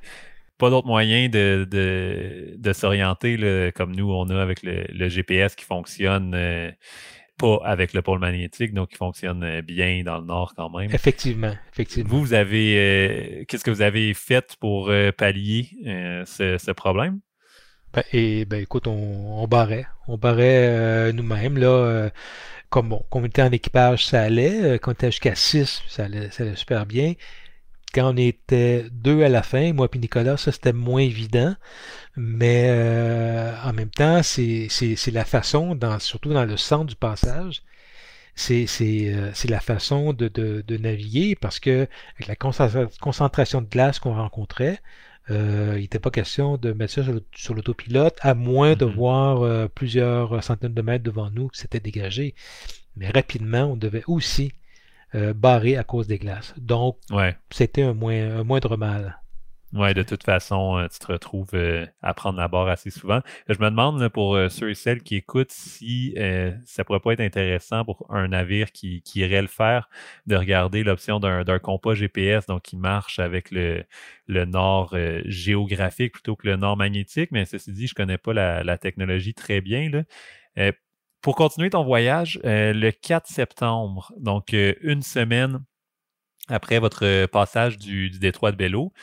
[0.57, 5.55] pas d'autre moyen de, de, de s'orienter comme nous, on a avec le, le GPS
[5.55, 6.69] qui fonctionne euh,
[7.39, 10.91] pas avec le pôle magnétique, donc qui fonctionne euh, bien dans le nord quand même.
[10.93, 12.09] Effectivement, effectivement.
[12.09, 16.71] Vous, vous avez euh, qu'est-ce que vous avez fait pour euh, pallier euh, ce, ce
[16.71, 17.19] problème?
[17.93, 19.87] Ben, et ben écoute, on, on barrait.
[20.07, 21.57] On barrait nous-mêmes.
[21.57, 22.11] Là,
[22.69, 24.77] comme bon, quand on était en équipage, ça allait.
[24.77, 27.13] Quand on était jusqu'à 6, ça allait, ça allait super bien.
[27.93, 31.55] Quand on était deux à la fin, moi et Nicolas, ça c'était moins évident.
[32.17, 34.67] Mais euh, en même temps, c'est
[35.13, 37.63] la façon, dans, surtout dans le centre du passage,
[38.35, 43.67] c'est euh, la façon de, de, de naviguer parce que avec la concentra- concentration de
[43.69, 44.79] glace qu'on rencontrait,
[45.31, 47.03] euh, il n'était pas question de mettre ça
[47.35, 48.91] sur l'autopilote, à moins de Mhm.
[48.93, 52.35] voir plusieurs centaines de mètres devant nous que c'était dégagé.
[52.97, 54.53] Mais rapidement, on devait aussi
[55.15, 56.53] euh, barrer à cause des glaces.
[56.57, 57.35] Donc, Ouais.
[57.51, 59.19] c'était un, moins, un moindre mal.
[59.71, 63.21] Ouais, de toute façon, euh, tu te retrouves euh, à prendre la barre assez souvent.
[63.47, 66.99] Je me demande là, pour euh, ceux et celles qui écoutent si euh, ça pourrait
[67.01, 69.87] pas être intéressant pour un navire qui, qui irait le faire
[70.25, 73.83] de regarder l'option d'un compas GPS, donc qui marche avec le,
[74.25, 74.95] le nord
[75.25, 77.29] géographique plutôt que le nord magnétique.
[77.31, 79.87] Mais ceci dit, je connais pas la, la technologie très bien.
[79.91, 80.71] Là.
[81.21, 85.65] Pour continuer ton voyage, euh, le 4 septembre, donc euh, une semaine
[86.47, 88.93] après votre euh, passage du, détroit de Bello,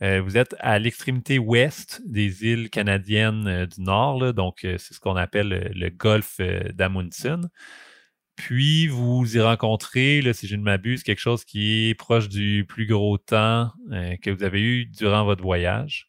[0.00, 5.72] vous êtes à l'extrémité ouest des îles canadiennes du Nord, donc c'est ce qu'on appelle
[5.74, 6.38] le, golfe
[6.74, 7.48] d'Amundsen.
[8.36, 12.84] Puis vous y rencontrez, si je ne m'abuse, quelque chose qui est proche du plus
[12.84, 16.06] gros temps que vous avez eu durant votre voyage.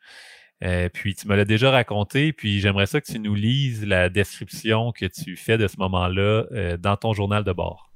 [0.64, 4.10] Euh, puis tu me l'as déjà raconté, puis j'aimerais ça que tu nous lises la
[4.10, 7.91] description que tu fais de ce moment-là euh, dans ton journal de bord.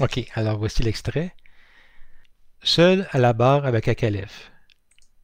[0.00, 1.34] OK, alors voici l'extrait.
[2.62, 4.50] Seul à la barre avec Akalef,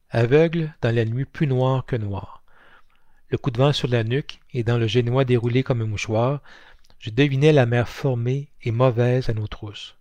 [0.09, 2.43] aveugle dans la nuit plus noire que noire,
[3.29, 6.41] le coup de vent sur la nuque et dans le génois déroulé comme un mouchoir,
[6.99, 9.97] je devinais la mer formée et mauvaise à nos trousses.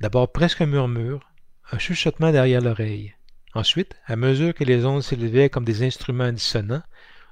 [0.00, 1.30] D'abord presque un murmure,
[1.70, 3.14] un chuchotement derrière l'oreille.
[3.54, 6.82] Ensuite, à mesure que les ondes s'élevaient comme des instruments dissonants,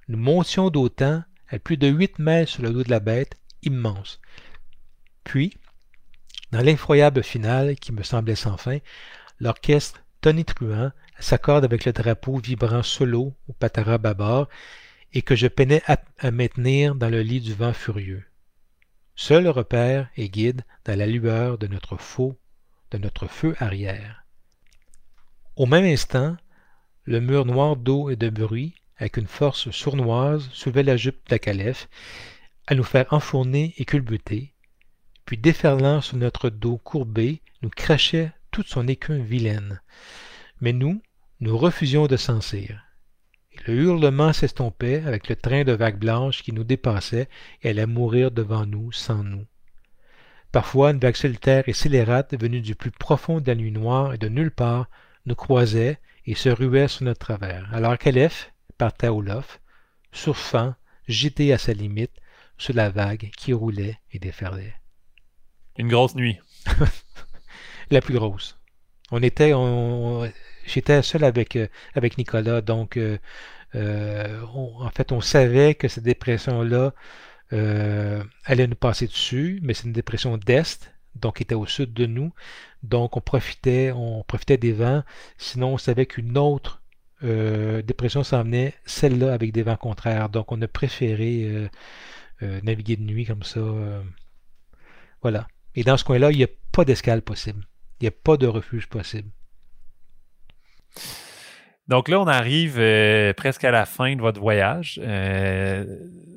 [0.08, 4.20] nous montions d'autant à plus de huit mètres sur le dos de la bête, immense.
[5.24, 5.56] Puis,
[6.52, 8.78] dans l'effroyable finale qui me semblait sans fin,
[9.38, 14.48] l'orchestre tonitruant s'accorde avec le drapeau vibrant solo au patara bâbord
[15.12, 18.24] et que je peinais à, à maintenir dans le lit du vent furieux.
[19.16, 22.38] Seul repère et guide dans la lueur de notre faux,
[22.90, 24.19] de notre feu arrière.
[25.57, 26.36] Au même instant,
[27.05, 31.88] le mur noir d'eau et de bruit, avec une force sournoise, soulevait la jupe d'Akalef,
[32.66, 34.55] à nous faire enfourner et culbuter,
[35.24, 39.80] puis déferlant sur notre dos courbé, nous crachait toute son écume vilaine.
[40.61, 41.03] Mais nous,
[41.40, 42.84] nous refusions de sentir.
[43.66, 47.28] Le hurlement s'estompait avec le train de vagues blanches qui nous dépassait
[47.62, 49.46] et allait mourir devant nous sans nous.
[50.53, 54.18] Parfois, une vague solitaire et scélérate venue du plus profond de la nuit noire et
[54.18, 54.88] de nulle part
[55.26, 59.60] nous croisait et se ruait sur notre travers, alors qu'Aleph partait au lof,
[60.12, 60.74] surfant,
[61.08, 62.12] jeté à sa limite,
[62.58, 64.74] sur la vague qui roulait et déferlait.
[65.78, 66.38] Une grosse nuit.
[67.90, 68.58] La plus grosse.
[69.10, 70.30] On était, on,
[70.66, 73.18] j'étais seul avec, euh, avec Nicolas, donc euh,
[73.76, 76.94] euh, on- en fait, on savait que cette dépression-là
[77.52, 81.92] euh, allait nous passer dessus, mais c'est une dépression d'est, donc qui était au sud
[81.94, 82.32] de nous,
[82.82, 85.02] donc on profitait, on profitait des vents.
[85.38, 86.80] Sinon, on savait qu'une autre
[87.22, 90.28] euh, dépression s'en venait, celle-là avec des vents contraires.
[90.30, 91.68] Donc, on a préféré euh,
[92.42, 93.60] euh, naviguer de nuit comme ça.
[95.22, 95.46] voilà.
[95.74, 97.66] Et dans ce coin-là, il n'y a pas d'escale possible.
[98.00, 99.28] Il n'y a pas de refuge possible.
[101.86, 102.76] Donc là, on arrive
[103.34, 105.00] presque à la fin de votre voyage.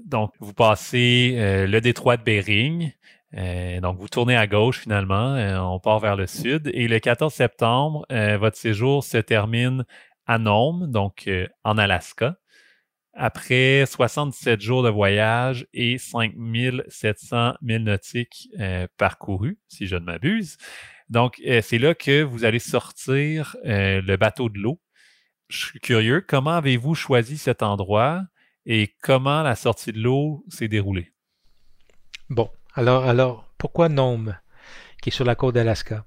[0.06, 1.36] Donc, vous passez
[1.68, 2.92] le détroit de Bering.
[3.36, 5.36] Euh, donc, vous tournez à gauche finalement.
[5.36, 6.70] Euh, on part vers le sud.
[6.74, 9.86] Et le 14 septembre, euh, votre séjour se termine
[10.26, 11.30] à Nome, donc
[11.66, 12.38] en Alaska,
[13.14, 18.48] après 77 jours de voyage et 5700 milles nautiques
[18.98, 20.56] parcourus, si je ne m'abuse.
[21.10, 24.80] Donc, c'est là que vous allez sortir le bateau de l'eau.
[25.50, 28.24] Je suis curieux, comment avez-vous choisi cet endroit
[28.66, 31.12] et comment la sortie de l'eau s'est déroulée?
[32.30, 34.36] Bon, alors, alors pourquoi Nome,
[35.02, 36.06] qui est sur la côte d'Alaska?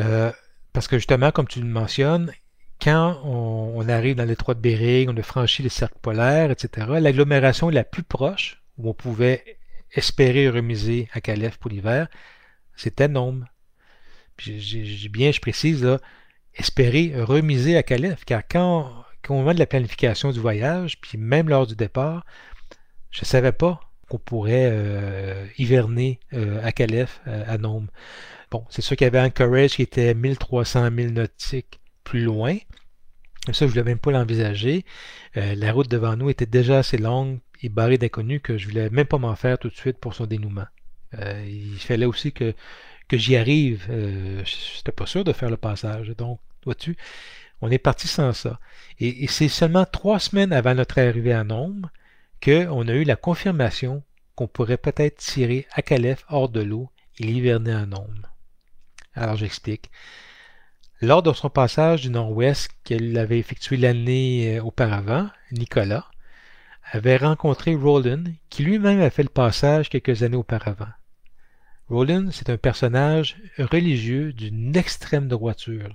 [0.00, 0.32] Euh,
[0.72, 2.32] parce que justement, comme tu le mentionnes,
[2.80, 7.70] quand on, arrive dans l'étroit de Bering, on a franchi les cercles polaires, etc., l'agglomération
[7.70, 9.58] la plus proche où on pouvait
[9.92, 12.08] espérer remiser à Calais pour l'hiver,
[12.76, 13.46] c'était Nome.
[14.44, 15.98] Bien, je précise, là,
[16.54, 21.48] espérer remiser à Calais, car quand, au moment de la planification du voyage, puis même
[21.48, 22.26] lors du départ,
[23.10, 27.88] je ne savais pas qu'on pourrait euh, hiverner euh, à Calais, euh, à Nome.
[28.50, 32.56] Bon, c'est sûr qu'il y avait Anchorage qui était 1300 milles nautiques plus loin.
[33.46, 34.84] Ça, je ne voulais même pas l'envisager.
[35.34, 38.90] la route devant nous était déjà assez longue et barrée d'inconnus que je ne voulais
[38.90, 40.66] même pas m'en faire tout de suite pour son dénouement.
[41.12, 42.54] il fallait aussi que,
[43.08, 43.84] que j'y arrive.
[43.88, 46.08] je n'étais pas sûr de faire le passage.
[46.16, 46.96] Donc, vois-tu,
[47.60, 48.58] on est parti sans ça.
[48.98, 51.88] Et, c'est seulement trois semaines avant notre arrivée à Nome
[52.46, 54.04] qu'on a eu la confirmation
[54.36, 58.22] qu'on pourrait peut-être tirer Calais hors de l'eau et l'hiverner à Nome.
[59.14, 59.90] Alors j'explique.
[61.00, 66.08] Lors de son passage du nord-ouest qu'elle avait effectué l'année euh, auparavant, Nicolas
[66.92, 70.86] avait rencontré Roland, qui lui-même a fait le passage quelques années auparavant.
[71.88, 75.88] Roland, c'est un personnage religieux d'une extrême droiture.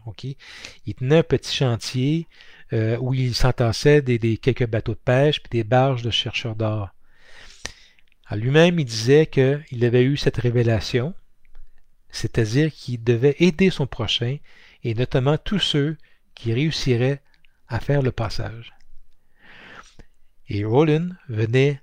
[0.85, 2.27] Il tenait un petit chantier
[2.73, 6.89] euh, où il s'entassait des, quelques bateaux de pêche et des barges de chercheurs d'or.
[8.31, 11.13] Lui-même, il disait qu'il avait eu cette révélation,
[12.09, 14.37] c'est-à-dire qu'il devait aider son prochain
[14.83, 15.97] et notamment tous ceux
[16.33, 17.21] qui réussiraient
[17.67, 18.73] à faire le passage.
[20.47, 21.81] Et Roland venait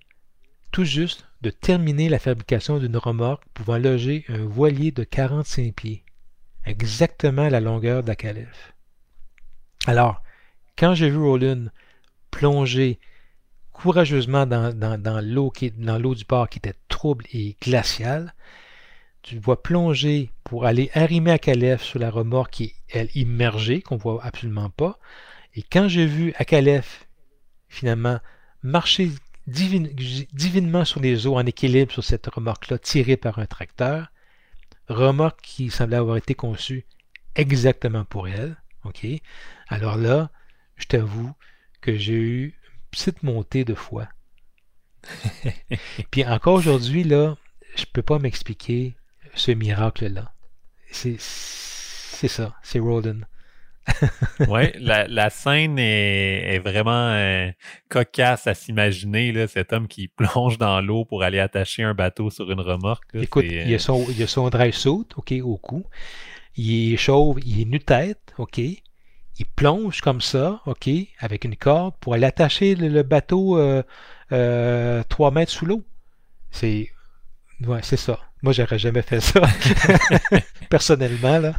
[0.73, 6.05] tout juste de terminer la fabrication d'une remorque pouvant loger un voilier de 45 pieds,
[6.65, 8.15] exactement la longueur de.
[9.87, 10.23] Alors,
[10.79, 11.67] quand j'ai vu Roland
[12.31, 12.99] plonger
[13.73, 18.35] courageusement dans, dans, l'eau du port qui était trouble et glaciale,
[19.23, 23.83] tu le vois plonger pour aller arrimer à Calais sur la remorque qui est, immergée,
[23.83, 24.99] qu'on voit absolument pas.
[25.55, 27.07] Et quand j'ai vu Akalef,
[27.69, 28.19] finalement,
[28.63, 29.11] marcher
[29.47, 34.09] divinement sur les eaux en équilibre sur cette remorque-là, tirée par un tracteur.
[34.89, 36.87] Remorque qui semblait avoir été conçue
[37.35, 38.57] exactement pour elle.
[39.69, 40.31] Alors là,
[40.79, 41.33] je t'avoue
[41.81, 44.09] que j'ai eu une petite montée de foi.
[46.11, 47.37] Puis encore aujourd'hui, là,
[47.77, 48.97] je peux pas m'expliquer
[49.35, 50.33] ce miracle-là.
[50.91, 53.27] C'est ça, c'est Roden
[54.49, 57.51] oui, la, scène est, vraiment euh,
[57.89, 62.51] cocasse à s'imaginer, cet homme qui plonge dans l'eau pour aller attacher un bateau sur
[62.51, 63.09] une remorque.
[63.15, 65.85] Écoute, il, a son, il a son dry suit, OK, au cou.
[66.57, 68.61] Il est chauve, il est nu-tête, OK.
[69.39, 75.31] Il plonge comme ça, OK, avec une corde pour aller attacher le, bateau euh, 3
[75.31, 75.85] mètres sous l'eau.
[76.51, 76.91] C'est.
[77.65, 78.19] Ouais, c'est ça.
[78.43, 79.41] Moi, j'aurais jamais fait ça.
[80.71, 81.55] Personnellement, là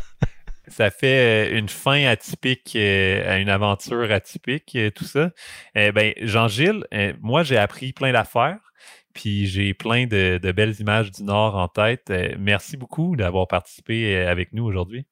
[0.69, 5.31] ça fait euh, une fin atypique euh, à une aventure atypique, euh, tout ça.
[5.75, 6.85] ben, Jean-Gilles,
[7.21, 8.59] moi, j'ai appris plein d'affaires,
[9.13, 12.11] puis j'ai plein de, belles images du Nord en tête.
[12.37, 15.05] merci beaucoup d'avoir participé avec nous aujourd'hui.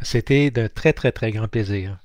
[0.00, 1.98] C'était de très, très, très grand plaisir.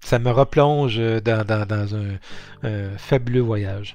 [0.00, 2.18] Ça me replonge dans,
[2.62, 3.94] un fabuleux voyage.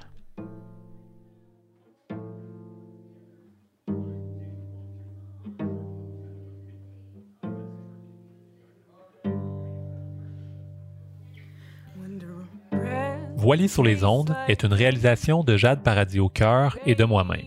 [13.44, 17.42] Voilier sur les ondes est une réalisation de Jade Paradis cœur et de moi-même.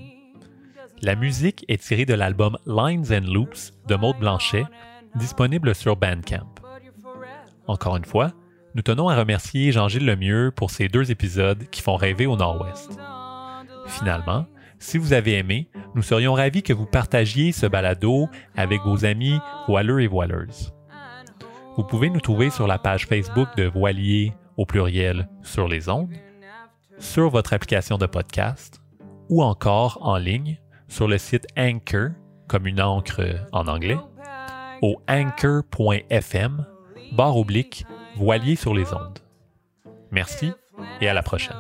[1.01, 4.65] La musique est tirée de l'album Lines and Loops de Maude Blanchet,
[5.17, 6.47] disponible sur Bandcamp.
[7.67, 8.33] Encore une fois,
[8.75, 12.99] nous tenons à remercier Jean-Gilles Lemieux pour ces deux épisodes qui font rêver au Nord-Ouest.
[13.87, 14.47] Finalement,
[14.79, 19.39] si vous avez aimé, nous serions ravis que vous partagiez ce balado avec vos amis
[19.67, 20.75] voileux et voileuses.
[21.77, 26.15] Vous pouvez nous trouver sur la page Facebook de Voilier au pluriel sur les ondes,
[26.99, 28.81] sur votre application de podcast
[29.29, 32.11] ou encore en ligne sur le site Anchor,
[32.49, 33.99] comme une encre en anglais,
[34.83, 36.67] au anchor.fm,
[37.13, 39.19] barre oblique, voilier sur les ondes.
[40.11, 40.53] Merci
[41.01, 41.57] et à la prochaine.